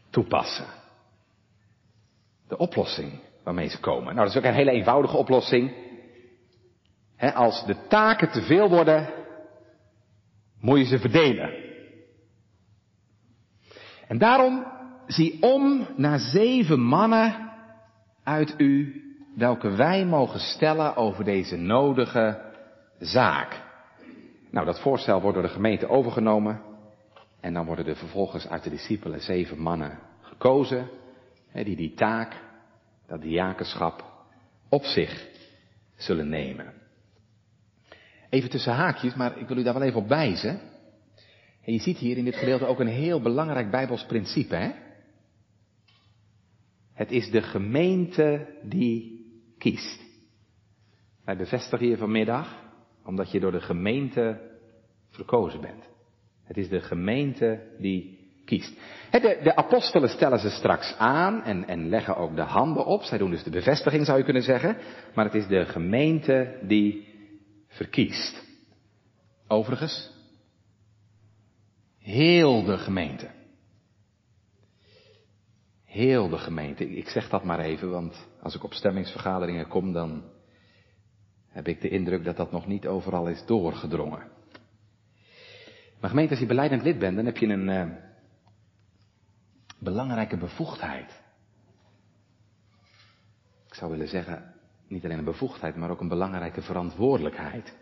[0.09, 0.65] toepassen.
[2.47, 4.15] De oplossing waarmee ze komen.
[4.15, 5.75] Nou, dat is ook een hele eenvoudige oplossing.
[7.33, 9.09] als de taken te veel worden,
[10.59, 11.65] moet je ze verdelen.
[14.07, 14.65] En daarom
[15.07, 17.46] zie om naar zeven mannen
[18.27, 19.01] uit u,
[19.35, 22.41] welke wij mogen stellen over deze nodige
[22.99, 23.61] zaak.
[24.51, 26.61] Nou, dat voorstel wordt door de gemeente overgenomen.
[27.41, 30.89] En dan worden er vervolgens uit de discipelen zeven mannen gekozen,
[31.53, 32.33] die die taak,
[33.07, 34.05] dat diakenschap,
[34.69, 35.27] op zich
[35.95, 36.73] zullen nemen.
[38.29, 40.59] Even tussen haakjes, maar ik wil u daar wel even op wijzen.
[41.65, 44.71] En je ziet hier in dit gedeelte ook een heel belangrijk Bijbels principe, hè?
[46.97, 49.25] Het is de gemeente die
[49.57, 50.01] kiest.
[51.25, 52.55] Wij bevestigen hier vanmiddag,
[53.05, 54.41] omdat je door de gemeente
[55.09, 55.89] verkozen bent.
[56.43, 58.79] Het is de gemeente die kiest.
[59.11, 63.03] De, de, apostelen stellen ze straks aan en, en leggen ook de handen op.
[63.03, 64.77] Zij doen dus de bevestiging, zou je kunnen zeggen.
[65.13, 67.07] Maar het is de gemeente die
[67.67, 68.45] verkiest.
[69.47, 70.11] Overigens,
[71.99, 73.36] heel de gemeente.
[75.97, 76.89] Heel de gemeente.
[76.89, 80.23] Ik zeg dat maar even, want als ik op stemmingsvergaderingen kom, dan
[81.47, 84.27] heb ik de indruk dat dat nog niet overal is doorgedrongen.
[85.99, 87.97] Maar gemeente, als je beleidend lid bent, dan heb je een uh,
[89.79, 91.21] belangrijke bevoegdheid.
[93.67, 94.53] Ik zou willen zeggen,
[94.87, 97.77] niet alleen een bevoegdheid, maar ook een belangrijke verantwoordelijkheid.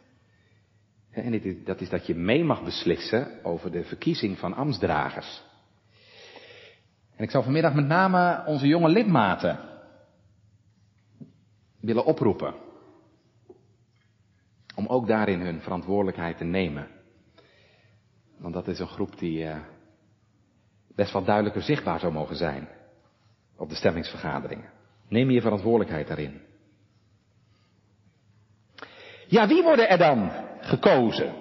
[1.12, 5.44] En dat is dat je mee mag beslissen over de verkiezing van ambtsdragers.
[7.16, 9.60] En ik zou vanmiddag met name onze jonge lidmaten
[11.80, 12.54] willen oproepen.
[14.76, 16.88] Om ook daarin hun verantwoordelijkheid te nemen.
[18.38, 19.56] Want dat is een groep die uh,
[20.96, 22.68] best wel duidelijker zichtbaar zou mogen zijn
[23.58, 24.70] op de stemmingsvergaderingen.
[25.08, 26.42] Neem je verantwoordelijkheid daarin.
[29.28, 31.34] Ja, wie worden er dan gekozen?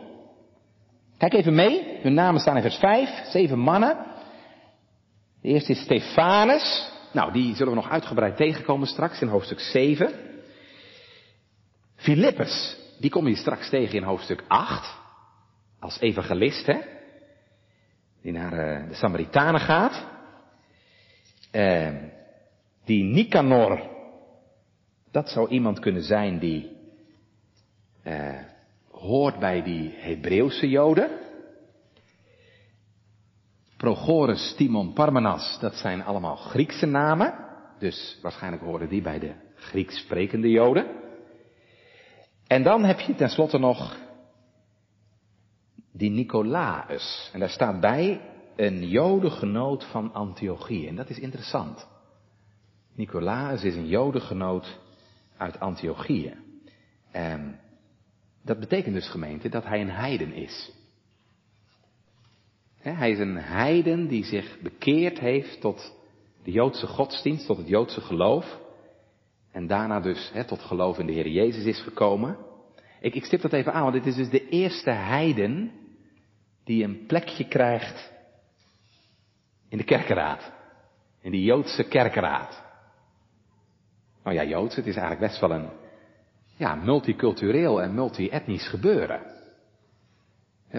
[1.18, 1.98] Kijk even mee.
[2.02, 3.10] Hun namen staan in vers 5.
[3.30, 4.13] Zeven mannen.
[5.44, 6.90] De eerste is Stefanus.
[7.12, 10.12] Nou, die zullen we nog uitgebreid tegenkomen straks in hoofdstuk 7.
[11.96, 14.96] Filippus, die kom je straks tegen in hoofdstuk 8.
[15.80, 16.78] Als evangelist, hè.
[18.22, 20.06] Die naar uh, de Samaritanen gaat.
[21.52, 21.88] Uh,
[22.84, 23.90] die Nicanor,
[25.10, 26.76] dat zou iemand kunnen zijn die
[28.04, 28.40] uh,
[28.90, 31.10] hoort bij die Hebreeuwse Joden.
[33.84, 37.34] Prochorus, Timon, Parmenas, dat zijn allemaal Griekse namen.
[37.78, 40.86] Dus waarschijnlijk horen die bij de Grieks sprekende Joden.
[42.46, 43.96] En dan heb je tenslotte nog
[45.92, 47.30] die Nicolaus.
[47.32, 48.20] En daar staat bij
[48.56, 50.86] een Jodengenoot van Antiochië.
[50.86, 51.88] En dat is interessant.
[52.94, 54.80] Nicolaus is een Jodengenoot
[55.36, 56.34] uit Antiochië.
[57.10, 57.60] En
[58.42, 60.72] dat betekent dus gemeente dat hij een heiden is.
[62.92, 65.94] Hij is een heiden die zich bekeerd heeft tot
[66.42, 68.58] de Joodse godsdienst, tot het Joodse geloof.
[69.52, 72.36] En daarna dus he, tot geloof in de Heer Jezus is gekomen.
[73.00, 75.72] Ik, ik stip dat even aan, want dit is dus de eerste heiden
[76.64, 78.12] die een plekje krijgt
[79.68, 80.52] in de kerkenraad.
[81.20, 82.62] In de Joodse kerkenraad.
[84.24, 85.68] Nou ja, Joods, het is eigenlijk best wel een
[86.56, 89.20] ja, multicultureel en multi-etnisch gebeuren.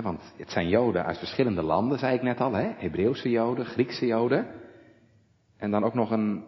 [0.01, 2.71] Want het zijn Joden uit verschillende landen, zei ik net al, hè?
[2.77, 4.47] Hebreeuwse Joden, Griekse Joden.
[5.58, 6.43] En dan ook nog een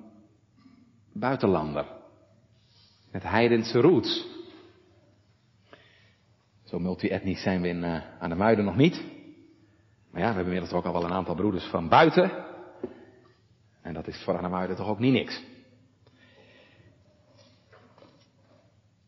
[1.14, 1.86] buitenlander.
[3.12, 4.28] Met heidense roots.
[6.64, 9.04] Zo multi-etnisch zijn we in, uh, aan de Muiden nog niet.
[10.12, 12.32] Maar ja, we hebben inmiddels ook al wel een aantal broeders van buiten.
[13.82, 15.44] En dat is voor Muiden toch ook niet niks.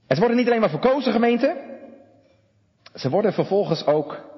[0.08, 1.58] Het worden niet alleen maar verkozen gemeenten.
[2.94, 4.29] Ze worden vervolgens ook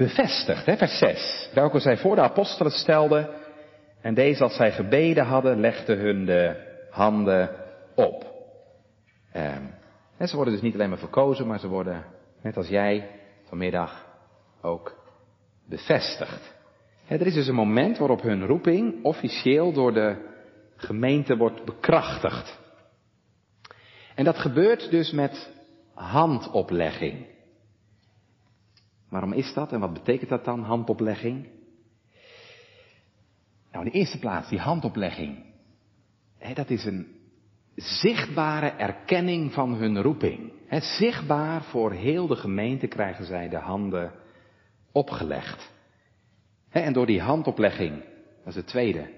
[0.00, 0.66] bevestigd.
[0.66, 0.76] Hè?
[0.76, 1.50] Vers 6.
[1.54, 3.28] Welke zij voor de apostelen stelden.
[4.00, 6.56] En deze als zij gebeden hadden, legden hun de
[6.90, 7.50] handen
[7.94, 8.24] op.
[9.32, 9.56] Eh,
[10.26, 12.04] ze worden dus niet alleen maar verkozen, maar ze worden,
[12.42, 13.10] net als jij,
[13.44, 14.06] vanmiddag
[14.62, 14.96] ook
[15.68, 16.54] bevestigd.
[17.06, 20.16] er is dus een moment waarop hun roeping officieel door de
[20.76, 22.58] gemeente wordt bekrachtigd.
[24.14, 25.50] En dat gebeurt dus met
[25.94, 27.29] handoplegging.
[29.10, 31.48] Waarom is dat en wat betekent dat dan, handoplegging?
[33.72, 35.44] Nou, in de eerste plaats, die handoplegging.
[36.54, 37.06] dat is een
[37.74, 40.52] zichtbare erkenning van hun roeping.
[40.68, 44.12] zichtbaar voor heel de gemeente krijgen zij de handen
[44.92, 45.72] opgelegd.
[46.70, 48.04] en door die handoplegging,
[48.38, 49.10] dat is het tweede,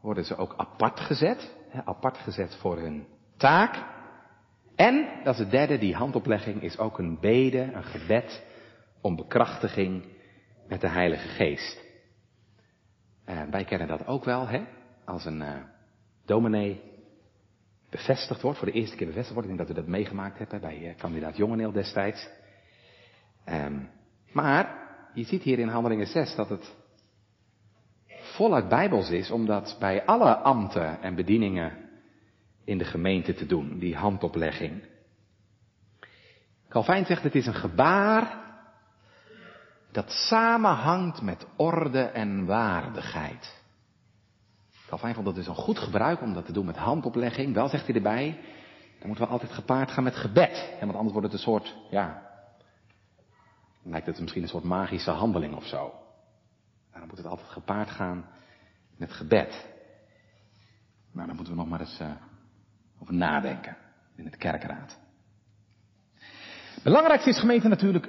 [0.00, 1.56] worden ze ook apart gezet.
[1.84, 3.84] apart gezet voor hun taak.
[4.74, 8.46] En, dat is het derde, die handoplegging is ook een bede, een gebed
[9.00, 10.04] om bekrachtiging
[10.68, 11.86] met de Heilige Geest.
[13.28, 14.64] Uh, wij kennen dat ook wel, hè?
[15.04, 15.56] Als een uh,
[16.24, 16.80] dominee
[17.90, 19.48] bevestigd wordt, voor de eerste keer bevestigd wordt.
[19.48, 22.28] Ik denk dat we dat meegemaakt hebben bij uh, kandidaat Jongeneel destijds.
[23.46, 23.90] Um,
[24.32, 26.76] maar, je ziet hier in Handelingen 6 dat het
[28.06, 31.72] voluit bijbels is, omdat bij alle ambten en bedieningen
[32.64, 34.82] in de gemeente te doen, die handoplegging.
[36.68, 38.47] Calvijn zegt het is een gebaar
[39.90, 43.56] dat samenhangt met orde en waardigheid.
[44.86, 47.54] Calvijn vond het dus een goed gebruik om dat te doen met handoplegging.
[47.54, 48.40] Wel zegt hij erbij,
[48.98, 50.76] dan moeten we altijd gepaard gaan met gebed.
[50.80, 52.22] Want anders wordt het een soort, ja,
[53.82, 55.92] lijkt het misschien een soort magische handeling of zo.
[56.92, 58.24] Dan moet het altijd gepaard gaan
[58.96, 59.66] met gebed.
[61.12, 62.10] Nou, dan moeten we nog maar eens uh,
[63.02, 63.76] over nadenken
[64.16, 64.98] in het kerkraad.
[66.82, 68.08] Belangrijkste is gemeente natuurlijk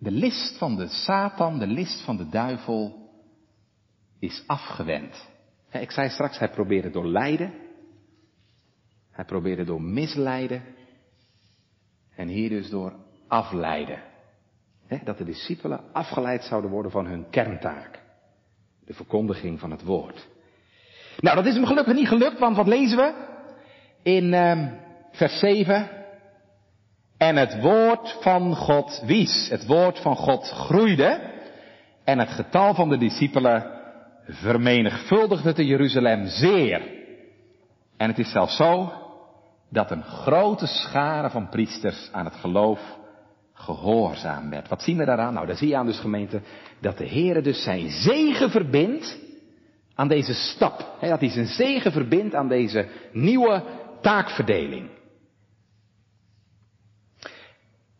[0.00, 3.10] de list van de Satan, de list van de duivel
[4.18, 5.28] is afgewend.
[5.70, 7.52] Ik zei straks, hij probeerde door lijden.
[9.10, 10.62] Hij probeerde door misleiden.
[12.16, 12.92] En hier dus door
[13.28, 14.02] afleiden.
[15.04, 18.02] Dat de discipelen afgeleid zouden worden van hun kerntaak.
[18.84, 20.28] De verkondiging van het woord.
[21.18, 23.28] Nou, dat is hem gelukkig niet gelukt, want wat lezen we?
[24.02, 24.78] in um,
[25.12, 25.99] vers 7.
[27.20, 29.48] En het woord van God wies.
[29.48, 31.20] Het woord van God groeide.
[32.04, 33.80] En het getal van de discipelen
[34.26, 36.82] vermenigvuldigde te Jeruzalem zeer.
[37.96, 38.92] En het is zelfs zo
[39.70, 42.80] dat een grote schare van priesters aan het geloof
[43.54, 44.68] gehoorzaam werd.
[44.68, 45.34] Wat zien we daaraan?
[45.34, 46.40] Nou, daar zie je aan dus gemeente
[46.80, 49.18] dat de Heer dus zijn zegen verbindt
[49.94, 50.96] aan deze stap.
[51.00, 53.62] dat hij zijn zegen verbindt aan deze nieuwe
[54.00, 54.98] taakverdeling.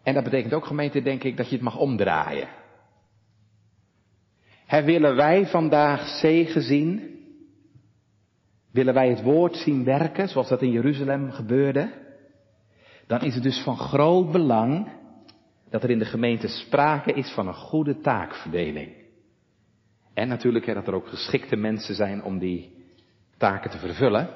[0.02, 2.48] En dat betekent ook gemeente, denk ik, dat je het mag omdraaien.
[4.84, 7.18] Willen wij vandaag zegen zien?
[8.72, 11.92] Willen wij het woord zien werken, zoals dat in Jeruzalem gebeurde?
[13.06, 14.88] Dan is het dus van groot belang
[15.70, 18.92] dat er in de gemeente sprake is van een goede taakverdeling.
[20.14, 22.72] En natuurlijk dat er ook geschikte mensen zijn om die
[23.36, 24.28] taken te vervullen.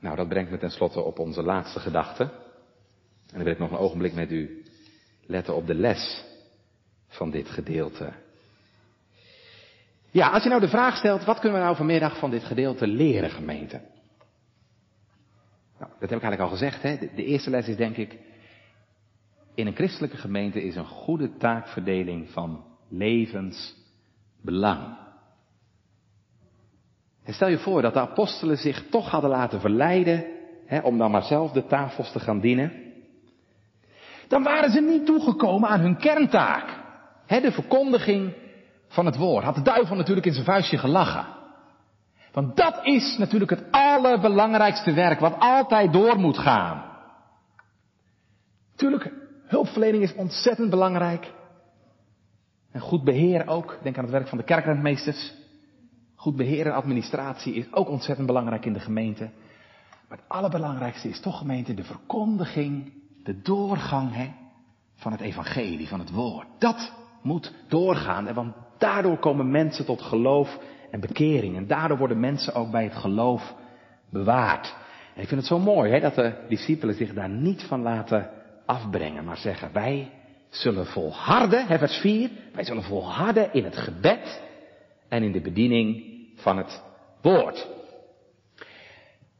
[0.00, 2.22] Nou, dat brengt me tenslotte op onze laatste gedachte.
[2.22, 4.62] En dan wil ik nog een ogenblik met u
[5.28, 6.24] letten op de les
[7.08, 8.12] van dit gedeelte.
[10.10, 12.86] Ja, als je nou de vraag stelt, wat kunnen we nou vanmiddag van dit gedeelte
[12.86, 13.80] leren, gemeente?
[15.78, 16.96] Nou, dat heb ik eigenlijk al gezegd, hè.
[16.96, 18.18] De, eerste les is denk ik,
[19.54, 24.96] in een christelijke gemeente is een goede taakverdeling van levensbelang.
[27.24, 30.24] En stel je voor dat de apostelen zich toch hadden laten verleiden
[30.66, 32.87] hè, om dan maar zelf de tafels te gaan dienen.
[34.28, 36.76] Dan waren ze niet toegekomen aan hun kerntaak.
[37.26, 38.34] Hè, de verkondiging
[38.88, 39.44] van het woord.
[39.44, 41.26] Had de duivel natuurlijk in zijn vuistje gelachen.
[42.32, 46.84] Want dat is natuurlijk het allerbelangrijkste werk wat altijd door moet gaan.
[48.70, 49.12] Natuurlijk,
[49.46, 51.32] hulpverlening is ontzettend belangrijk.
[52.72, 53.78] En goed beheer ook.
[53.82, 55.34] Denk aan het werk van de kerkrentmeesters.
[56.14, 59.30] Goed beheer en administratie is ook ontzettend belangrijk in de gemeente.
[60.08, 62.92] Maar het allerbelangrijkste is toch gemeente de verkondiging,
[63.28, 64.30] de doorgang hè,
[64.94, 66.46] van het evangelie, van het woord.
[66.58, 68.34] Dat moet doorgaan.
[68.34, 70.58] Want daardoor komen mensen tot geloof
[70.90, 71.56] en bekering.
[71.56, 73.54] En daardoor worden mensen ook bij het geloof
[74.10, 74.74] bewaard.
[75.14, 78.30] En ik vind het zo mooi hè, dat de discipelen zich daar niet van laten
[78.66, 80.10] afbrengen, maar zeggen wij
[80.48, 84.42] zullen volharden, hè, vers 4, wij zullen volharden in het gebed
[85.08, 86.04] en in de bediening
[86.34, 86.82] van het
[87.22, 87.68] woord.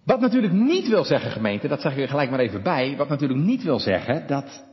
[0.08, 3.08] Wat natuurlijk niet wil zeggen, gemeente, dat zeg ik er gelijk maar even bij, wat
[3.08, 4.64] natuurlijk niet wil zeggen dat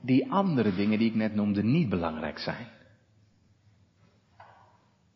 [0.00, 2.66] die andere dingen die ik net noemde niet belangrijk zijn.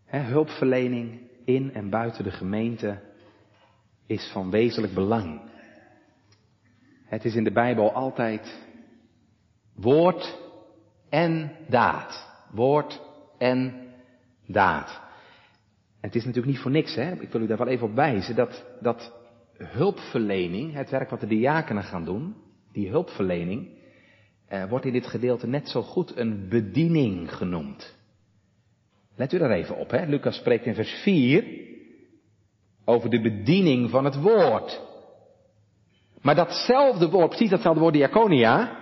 [0.07, 3.01] hulpverlening in en buiten de gemeente
[4.07, 5.41] is van wezenlijk belang.
[7.05, 8.59] Het is in de Bijbel altijd
[9.75, 10.39] woord
[11.09, 12.29] en daad.
[12.51, 13.01] Woord
[13.39, 13.89] en
[14.47, 15.01] daad.
[16.01, 17.12] En het is natuurlijk niet voor niks, hè.
[17.20, 19.20] Ik wil u daar wel even op wijzen dat, dat
[19.64, 22.34] hulpverlening, het werk wat de diakenen gaan doen,
[22.72, 23.68] die hulpverlening,
[24.48, 27.96] eh, wordt in dit gedeelte net zo goed een bediening genoemd.
[29.16, 30.04] Let u daar even op, hè.
[30.06, 31.44] Lucas spreekt in vers 4
[32.84, 34.80] over de bediening van het woord.
[36.20, 38.80] Maar datzelfde woord, precies datzelfde woord diaconia,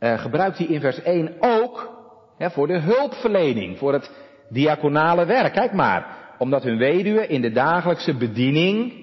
[0.00, 1.90] uh, gebruikt hij in vers 1 ook
[2.38, 4.10] hè, voor de hulpverlening, voor het
[4.48, 5.52] diaconale werk.
[5.52, 9.01] Kijk maar, omdat hun weduwen in de dagelijkse bediening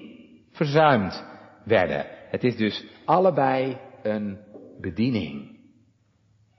[0.60, 1.24] verzuimd
[1.64, 2.06] werden.
[2.30, 4.38] Het is dus allebei een
[4.80, 5.58] bediening.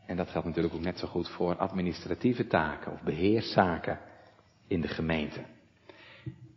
[0.05, 3.99] En dat geldt natuurlijk ook net zo goed voor administratieve taken of beheerszaken
[4.67, 5.41] in de gemeente.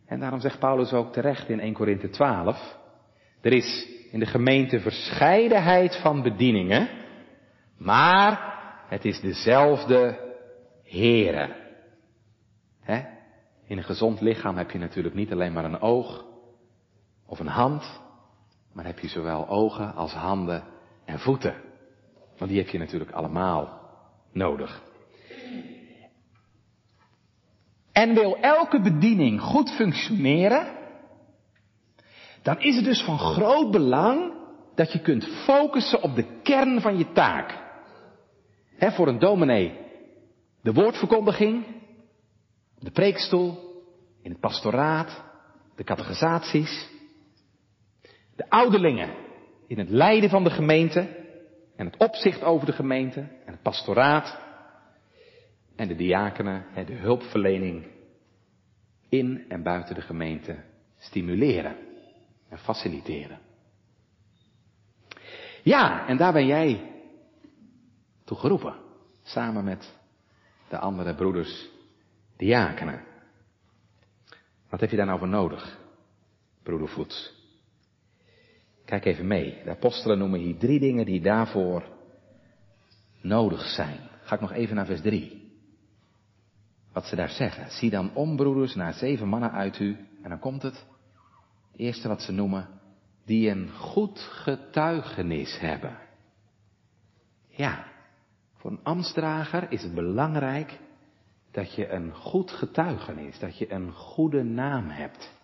[0.05, 2.77] En daarom zegt Paulus ook terecht in 1 Korinthe 12,
[3.41, 6.89] er is in de gemeente verscheidenheid van bedieningen,
[7.77, 8.53] maar
[8.87, 10.23] het is dezelfde
[10.83, 11.55] Here.
[13.67, 16.33] In een gezond lichaam heb je natuurlijk niet alleen maar een oog
[17.25, 18.01] of een hand,
[18.73, 20.63] maar heb je zowel ogen als handen
[21.05, 21.55] en voeten.
[22.37, 23.79] Want die heb je natuurlijk allemaal
[24.31, 24.83] nodig.
[27.91, 30.67] En wil elke bediening goed functioneren,
[32.41, 34.33] dan is het dus van groot belang
[34.75, 37.63] dat je kunt focussen op de kern van je taak.
[38.75, 39.83] He, voor een dominee
[40.61, 41.65] de woordverkondiging,
[42.79, 43.57] de preekstoel,
[44.21, 45.23] in het pastoraat,
[45.75, 46.89] de catechisaties,
[48.35, 49.09] de ouderlingen
[49.67, 51.23] in het leiden van de gemeente
[51.75, 54.39] en het opzicht over de gemeente en het pastoraat
[55.75, 57.85] en de diakenen, de hulpverlening
[59.09, 60.63] in en buiten de gemeente
[60.97, 61.75] stimuleren
[62.49, 63.39] en faciliteren.
[65.63, 66.91] Ja, en daar ben jij
[68.23, 68.75] toe geroepen,
[69.23, 69.97] samen met
[70.69, 71.69] de andere broeders
[72.37, 73.03] diakenen.
[74.69, 75.79] Wat heb je daar nou voor nodig,
[76.63, 77.34] broeder Voets?
[78.85, 79.61] Kijk even mee.
[79.63, 81.83] De apostelen noemen hier drie dingen die daarvoor
[83.21, 83.99] nodig zijn.
[84.21, 85.53] Ga ik nog even naar vers 3.
[86.93, 87.71] Wat ze daar zeggen.
[87.71, 89.97] Zie dan om, broeders, naar zeven mannen uit u.
[90.23, 90.85] En dan komt het.
[91.71, 92.67] Het eerste wat ze noemen.
[93.25, 95.97] Die een goed getuigenis hebben.
[97.47, 97.85] Ja,
[98.55, 100.79] voor een ambtsdrager is het belangrijk
[101.51, 105.34] dat je een goed getuigenis, dat je een goede naam hebt.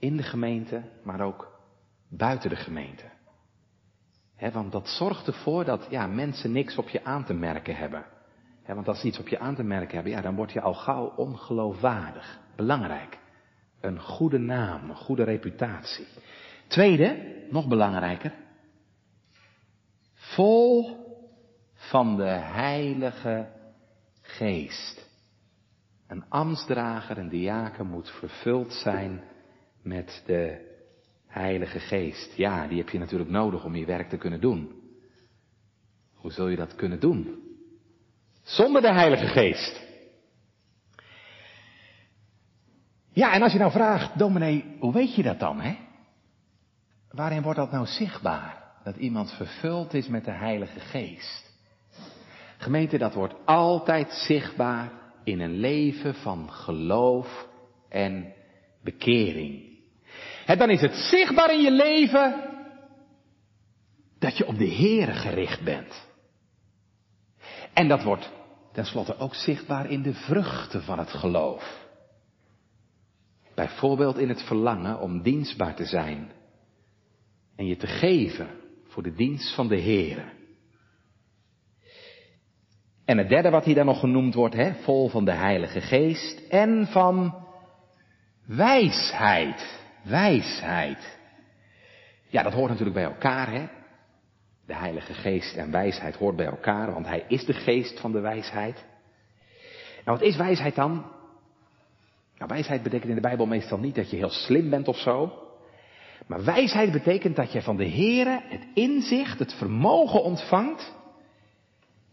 [0.00, 1.60] In de gemeente, maar ook
[2.08, 3.04] buiten de gemeente.
[4.52, 8.04] want dat zorgt ervoor dat ja, mensen niks op je aan te merken hebben.
[8.66, 10.74] want als ze iets op je aan te merken hebben, ja, dan word je al
[10.74, 12.38] gauw ongeloofwaardig.
[12.56, 13.18] Belangrijk.
[13.80, 16.06] Een goede naam, een goede reputatie.
[16.66, 18.32] Tweede, nog belangrijker.
[20.14, 20.96] Vol
[21.74, 23.48] van de Heilige
[24.20, 25.08] Geest.
[26.06, 29.22] Een ambtsdrager, een diaken moet vervuld zijn
[29.82, 30.68] met de
[31.26, 32.36] Heilige Geest.
[32.36, 34.72] Ja, die heb je natuurlijk nodig om je werk te kunnen doen.
[36.14, 37.40] Hoe zul je dat kunnen doen?
[38.42, 39.88] Zonder de Heilige Geest.
[43.12, 45.76] Ja, en als je nou vraagt, dominee, hoe weet je dat dan, hè?
[47.10, 48.72] Waarin wordt dat nou zichtbaar?
[48.84, 51.50] Dat iemand vervuld is met de Heilige Geest.
[52.56, 54.92] Gemeente, dat wordt altijd zichtbaar
[55.24, 57.48] in een leven van geloof
[57.88, 58.32] en
[58.82, 59.69] bekering.
[60.46, 62.48] En dan is het zichtbaar in je leven
[64.18, 66.08] dat je op de Here gericht bent.
[67.72, 68.30] En dat wordt
[68.72, 71.88] tenslotte ook zichtbaar in de vruchten van het geloof.
[73.54, 76.32] Bijvoorbeeld in het verlangen om dienstbaar te zijn
[77.56, 78.48] en je te geven
[78.86, 80.24] voor de dienst van de Here.
[83.04, 86.48] En het derde wat hier dan nog genoemd wordt, hè, vol van de Heilige Geest
[86.48, 87.46] en van
[88.46, 89.79] wijsheid.
[90.02, 91.18] Wijsheid.
[92.28, 93.66] Ja, dat hoort natuurlijk bij elkaar, hè.
[94.66, 98.20] De Heilige Geest en wijsheid hoort bij elkaar, want Hij is de geest van de
[98.20, 98.84] wijsheid.
[100.04, 100.92] En wat is wijsheid dan?
[102.36, 105.48] Nou, wijsheid betekent in de Bijbel meestal niet dat je heel slim bent of zo.
[106.26, 110.92] Maar wijsheid betekent dat je van de Here het inzicht, het vermogen ontvangt.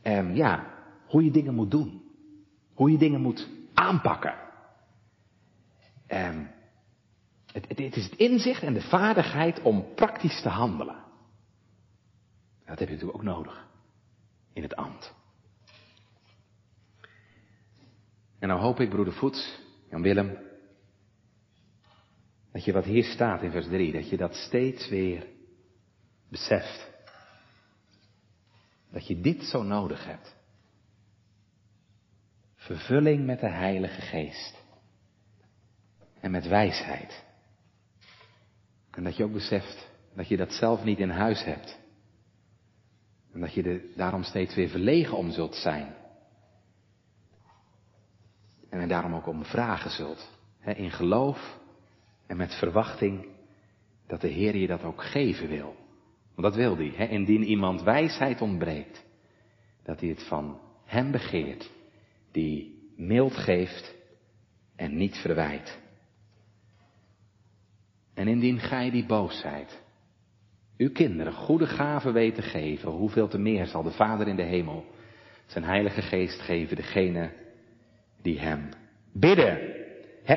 [0.01, 0.65] En ja,
[1.07, 2.01] hoe je dingen moet doen.
[2.73, 4.35] Hoe je dingen moet aanpakken.
[6.07, 6.51] En
[7.66, 11.05] het, het, is het inzicht en de vaardigheid om praktisch te handelen.
[12.66, 13.68] Dat heb je natuurlijk ook nodig.
[14.53, 15.16] In het ambt.
[18.39, 20.38] En nou hoop ik, broeder Voets, Jan Willem,
[22.51, 25.28] dat je wat hier staat in vers 3, dat je dat steeds weer
[26.30, 26.89] beseft.
[28.91, 30.36] Dat je dit zo nodig hebt.
[32.55, 34.64] Vervulling met de Heilige Geest.
[36.20, 37.26] En met wijsheid.
[38.97, 41.79] En dat je ook beseft dat je dat zelf niet in huis hebt.
[43.33, 45.95] En dat je er daarom steeds weer verlegen om zult zijn.
[48.69, 50.29] En daarom ook om vragen zult.
[50.63, 51.59] In geloof
[52.27, 53.25] en met verwachting
[54.07, 55.75] dat de Heer je dat ook geven wil.
[56.35, 57.09] Want dat wil hij.
[57.09, 59.05] Indien iemand wijsheid ontbreekt,
[59.83, 61.71] dat hij het van hem begeert,
[62.31, 63.95] die mild geeft
[64.75, 65.85] en niet verwijt.
[68.18, 69.82] En indien gij die boosheid,
[70.78, 74.43] uw kinderen goede gaven weet te geven, hoeveel te meer zal de Vader in de
[74.43, 74.86] hemel
[75.45, 77.32] zijn Heilige Geest geven degene
[78.22, 78.70] die hem
[79.13, 79.76] bidden.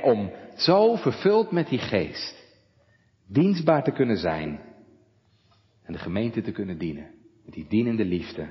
[0.03, 2.47] Om zo vervuld met die geest
[3.27, 4.61] dienstbaar te kunnen zijn
[5.83, 7.11] en de gemeente te kunnen dienen.
[7.45, 8.49] Met die dienende liefde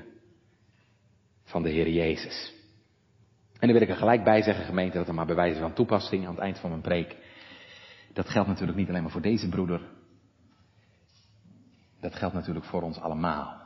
[1.44, 2.54] van de Heer Jezus.
[3.52, 5.72] En dan wil ik er gelijk bij zeggen, gemeente, dat er maar bij wijze van
[5.72, 7.16] toepassing aan het eind van mijn preek.
[8.12, 9.80] Dat geldt natuurlijk niet alleen maar voor deze broeder.
[12.00, 13.60] Dat geldt natuurlijk voor ons allemaal.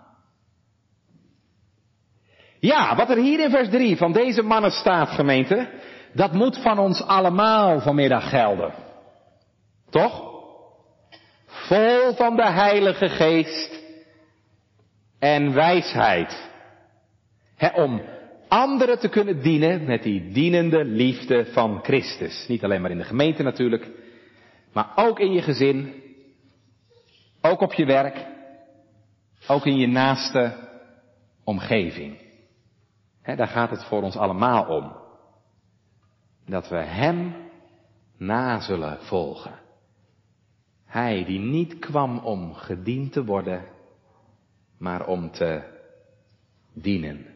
[2.59, 5.70] Ja, wat er hier in vers 3 van deze mannen staat, gemeente,
[6.12, 8.74] dat moet van ons allemaal vanmiddag gelden.
[9.90, 10.32] Toch?
[11.47, 13.82] Vol van de Heilige Geest
[15.18, 16.53] en wijsheid.
[17.74, 18.03] om
[18.49, 22.45] anderen te kunnen dienen met die dienende liefde van Christus.
[22.49, 23.90] Niet alleen maar in de gemeente natuurlijk,
[24.75, 26.03] maar ook in je gezin,
[27.41, 28.27] ook op je werk,
[29.49, 30.57] ook in je naaste
[31.45, 32.18] omgeving.
[33.22, 34.97] daar gaat het voor ons allemaal om.
[36.47, 37.35] Dat we Hem
[38.16, 39.62] na zullen volgen.
[40.85, 43.64] Hij die niet kwam om gediend te worden,
[44.79, 45.62] maar om te
[46.72, 47.27] dienen.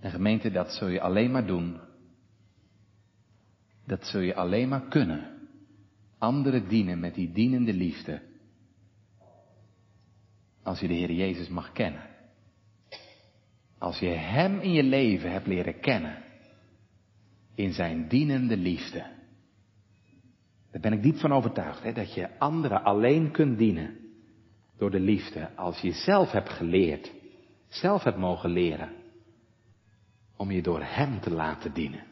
[0.00, 1.80] En gemeente, dat zul je alleen maar doen.
[3.86, 5.48] Dat zul je alleen maar kunnen.
[6.18, 8.22] Anderen dienen met die dienende liefde.
[10.62, 12.02] Als je de Heer Jezus mag kennen.
[13.78, 16.22] Als je Hem in je leven hebt leren kennen.
[17.54, 19.06] In zijn dienende liefde.
[20.70, 23.96] Daar ben ik diep van overtuigd, hè, dat je anderen alleen kunt dienen.
[24.76, 25.56] Door de liefde.
[25.56, 27.12] Als je zelf hebt geleerd.
[27.68, 28.92] Zelf hebt mogen leren.
[30.36, 32.11] Om je door Hem te laten dienen.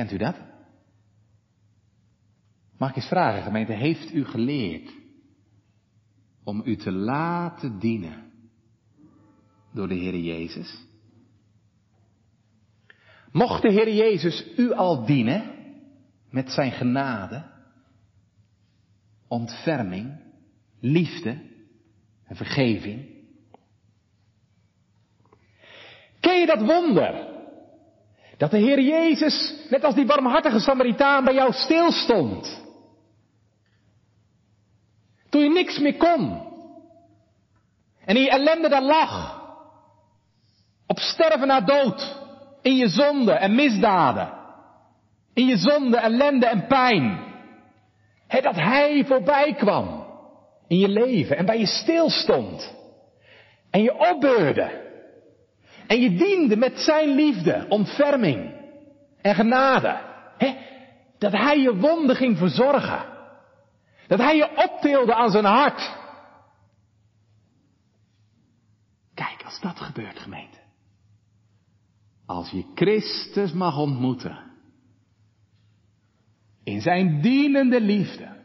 [0.00, 0.36] Kent u dat?
[2.78, 4.92] Mag ik eens vragen, gemeente, heeft u geleerd
[6.44, 8.32] om u te laten dienen
[9.72, 10.86] door de Heer Jezus?
[13.32, 15.42] Mocht de Heer Jezus u al dienen
[16.30, 17.50] met zijn genade,
[19.28, 20.20] ontferming,
[20.80, 21.42] liefde
[22.24, 23.08] en vergeving?
[26.20, 27.39] Ken je dat wonder?
[28.40, 32.62] Dat de Heer Jezus, net als die barmhartige Samaritaan, bij jou stilstond.
[35.28, 36.42] Toen je niks meer kon.
[38.04, 39.42] En in je ellende daar lag.
[40.86, 42.16] Op sterven na dood.
[42.62, 44.32] In je zonde en misdaden.
[45.34, 47.18] In je zonde, ellende en pijn.
[48.26, 50.06] He, dat Hij voorbij kwam.
[50.68, 52.74] In je leven en bij je stilstond.
[53.70, 54.89] En je opbeurde.
[55.90, 58.54] En je diende met Zijn liefde, ontferming
[59.20, 60.00] en genade.
[60.36, 60.56] He,
[61.18, 63.06] dat Hij je wonden ging verzorgen.
[64.06, 65.96] Dat Hij je optilde aan zijn hart.
[69.14, 70.58] Kijk, als dat gebeurt, gemeente.
[72.26, 74.50] Als je Christus mag ontmoeten.
[76.64, 78.36] In zijn dienende liefde.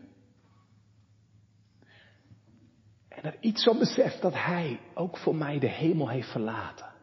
[3.10, 6.93] En er iets van beseft dat hij ook voor mij de hemel heeft verlaten.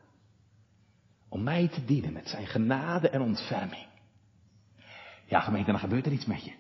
[1.33, 3.87] Om mij te dienen met zijn genade en ontferming.
[5.24, 6.53] Ja gemeente, dan gebeurt er iets met je.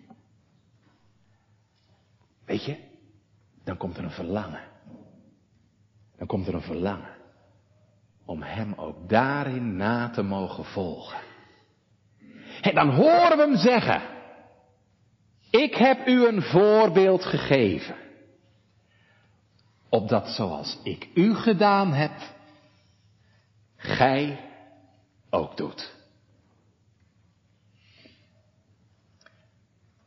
[2.44, 2.76] Weet je,
[3.64, 4.60] dan komt er een verlangen.
[6.16, 7.16] Dan komt er een verlangen
[8.24, 11.20] om Hem ook daarin na te mogen volgen.
[12.60, 14.02] En dan horen we Hem zeggen,
[15.50, 17.96] ik heb u een voorbeeld gegeven,
[19.88, 22.12] opdat zoals ik u gedaan heb,
[23.76, 24.50] gij
[25.32, 25.94] ook doet.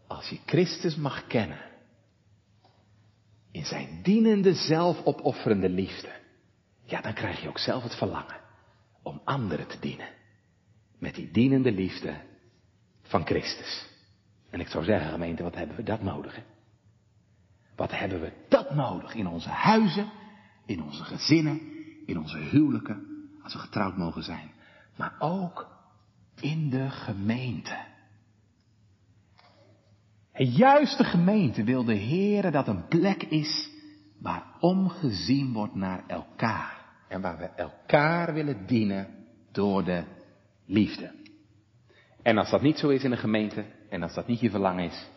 [0.07, 1.61] Als je Christus mag kennen,
[3.51, 6.11] in zijn dienende, zelfopofferende liefde,
[6.83, 8.41] ja, dan krijg je ook zelf het verlangen
[9.01, 10.09] om anderen te dienen.
[10.99, 12.21] Met die dienende liefde
[13.01, 13.87] van Christus.
[14.49, 16.35] En ik zou zeggen, gemeente, wat hebben we dat nodig?
[16.35, 16.43] Hè?
[17.75, 20.11] Wat hebben we dat nodig in onze huizen,
[20.65, 21.61] in onze gezinnen,
[22.05, 24.51] in onze huwelijken, als we getrouwd mogen zijn,
[24.95, 25.67] maar ook
[26.39, 27.77] in de gemeente.
[30.31, 33.69] En juist de gemeente wil de Heer dat een plek is
[34.19, 36.85] waar omgezien wordt naar elkaar.
[37.07, 39.07] En waar we elkaar willen dienen
[39.51, 40.03] door de
[40.65, 41.11] liefde.
[42.21, 44.85] En als dat niet zo is in een gemeente, en als dat niet je verlangen
[44.85, 45.09] is,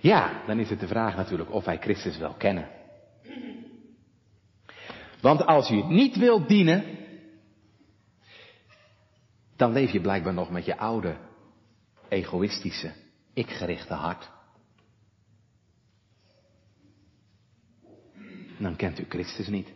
[0.00, 2.68] ja, dan is het de vraag natuurlijk of wij Christus wel kennen.
[5.20, 6.84] Want als je niet wilt dienen,
[9.56, 11.16] dan leef je blijkbaar nog met je oude,
[12.08, 12.92] egoïstische,
[13.32, 14.30] ikgerichte hart.
[18.58, 19.72] Dan kent u Christus niet.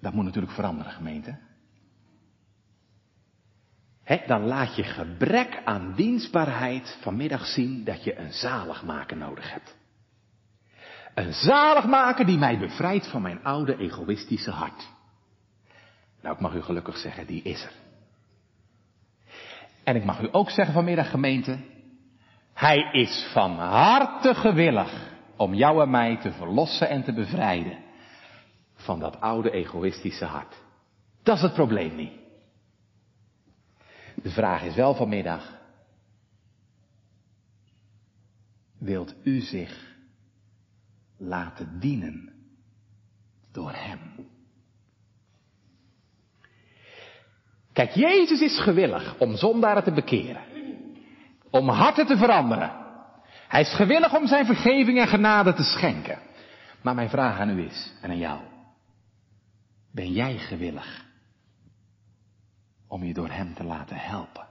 [0.00, 1.38] Dat moet natuurlijk veranderen, gemeente.
[4.26, 9.76] dan laat je gebrek aan dienstbaarheid vanmiddag zien dat je een zaligmaker nodig hebt.
[11.14, 14.93] Een zaligmaker die mij bevrijdt van mijn oude egoïstische hart.
[16.24, 17.72] Nou, ik mag u gelukkig zeggen, die is er.
[19.82, 21.58] En ik mag u ook zeggen vanmiddag, gemeente,
[22.54, 27.78] hij is van harte gewillig om jou en mij te verlossen en te bevrijden
[28.74, 30.62] van dat oude egoïstische hart.
[31.22, 32.12] Dat is het probleem niet.
[34.14, 35.58] De vraag is wel vanmiddag,
[38.78, 39.96] wilt u zich
[41.16, 42.32] laten dienen
[43.52, 44.32] door Hem?
[47.74, 50.42] Kijk, Jezus is gewillig om zondaren te bekeren.
[51.50, 52.72] Om harten te veranderen.
[53.48, 56.18] Hij is gewillig om zijn vergeving en genade te schenken.
[56.82, 58.40] Maar mijn vraag aan u is, en aan jou.
[59.92, 61.04] Ben jij gewillig
[62.88, 64.46] om je door Hem te laten helpen?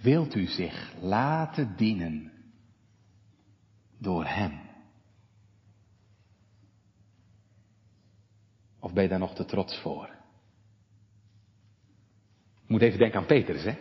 [0.00, 2.32] Wilt u zich laten dienen
[3.98, 4.69] door Hem?
[8.80, 10.08] Of ben je daar nog te trots voor?
[12.66, 13.74] Moet even denken aan Petrus, hè?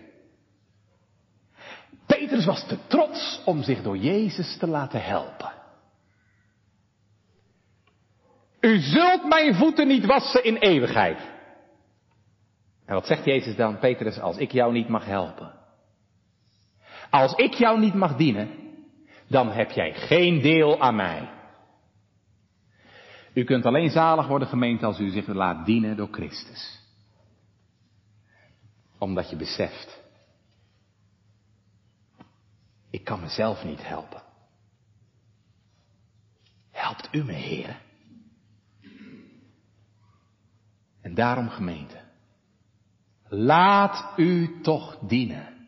[2.06, 5.54] Petrus was te trots om zich door Jezus te laten helpen.
[8.60, 11.20] U zult mijn voeten niet wassen in eeuwigheid.
[12.86, 15.54] En wat zegt Jezus dan, Petrus, als ik jou niet mag helpen?
[17.10, 18.50] Als ik jou niet mag dienen,
[19.28, 21.39] dan heb jij geen deel aan mij.
[23.34, 26.80] U kunt alleen zalig worden gemeend als u zich laat dienen door Christus.
[28.98, 30.02] Omdat je beseft,
[32.90, 34.22] ik kan mezelf niet helpen.
[36.72, 37.78] Helpt u me, heren?
[41.02, 42.02] En daarom gemeente,
[43.28, 45.68] laat u toch dienen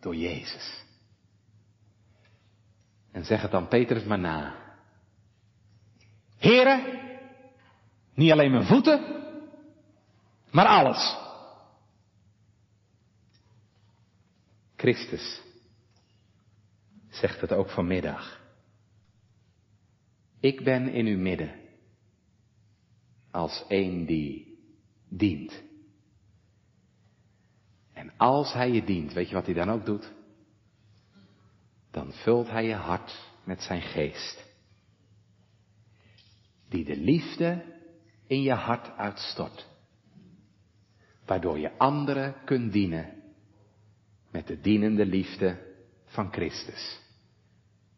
[0.00, 0.84] door Jezus.
[3.12, 4.69] En zeg het dan Petrus maar na.
[6.40, 7.00] Heren,
[8.14, 9.24] niet alleen mijn voeten,
[10.50, 11.16] maar alles.
[14.76, 15.42] Christus
[17.08, 18.40] zegt het ook vanmiddag.
[20.40, 21.54] Ik ben in uw midden
[23.30, 24.58] als een die
[25.08, 25.62] dient.
[27.92, 30.12] En als hij je dient, weet je wat hij dan ook doet?
[31.90, 34.49] Dan vult hij je hart met zijn geest
[36.70, 37.64] die de liefde
[38.26, 39.68] in je hart uitstort.
[41.26, 43.22] Waardoor je anderen kunt dienen
[44.30, 47.00] met de dienende liefde van Christus.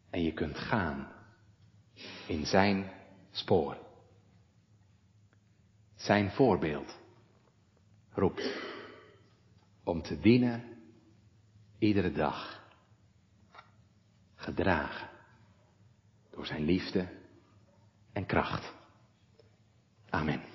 [0.09, 1.11] En je kunt gaan
[2.27, 2.91] in zijn
[3.31, 3.77] spoor.
[5.95, 6.97] Zijn voorbeeld
[8.11, 8.61] roept
[9.83, 10.63] om te dienen
[11.77, 12.61] iedere dag.
[14.35, 15.09] Gedragen
[16.31, 17.22] door zijn liefde
[18.13, 18.73] en kracht.
[20.09, 20.52] Amen.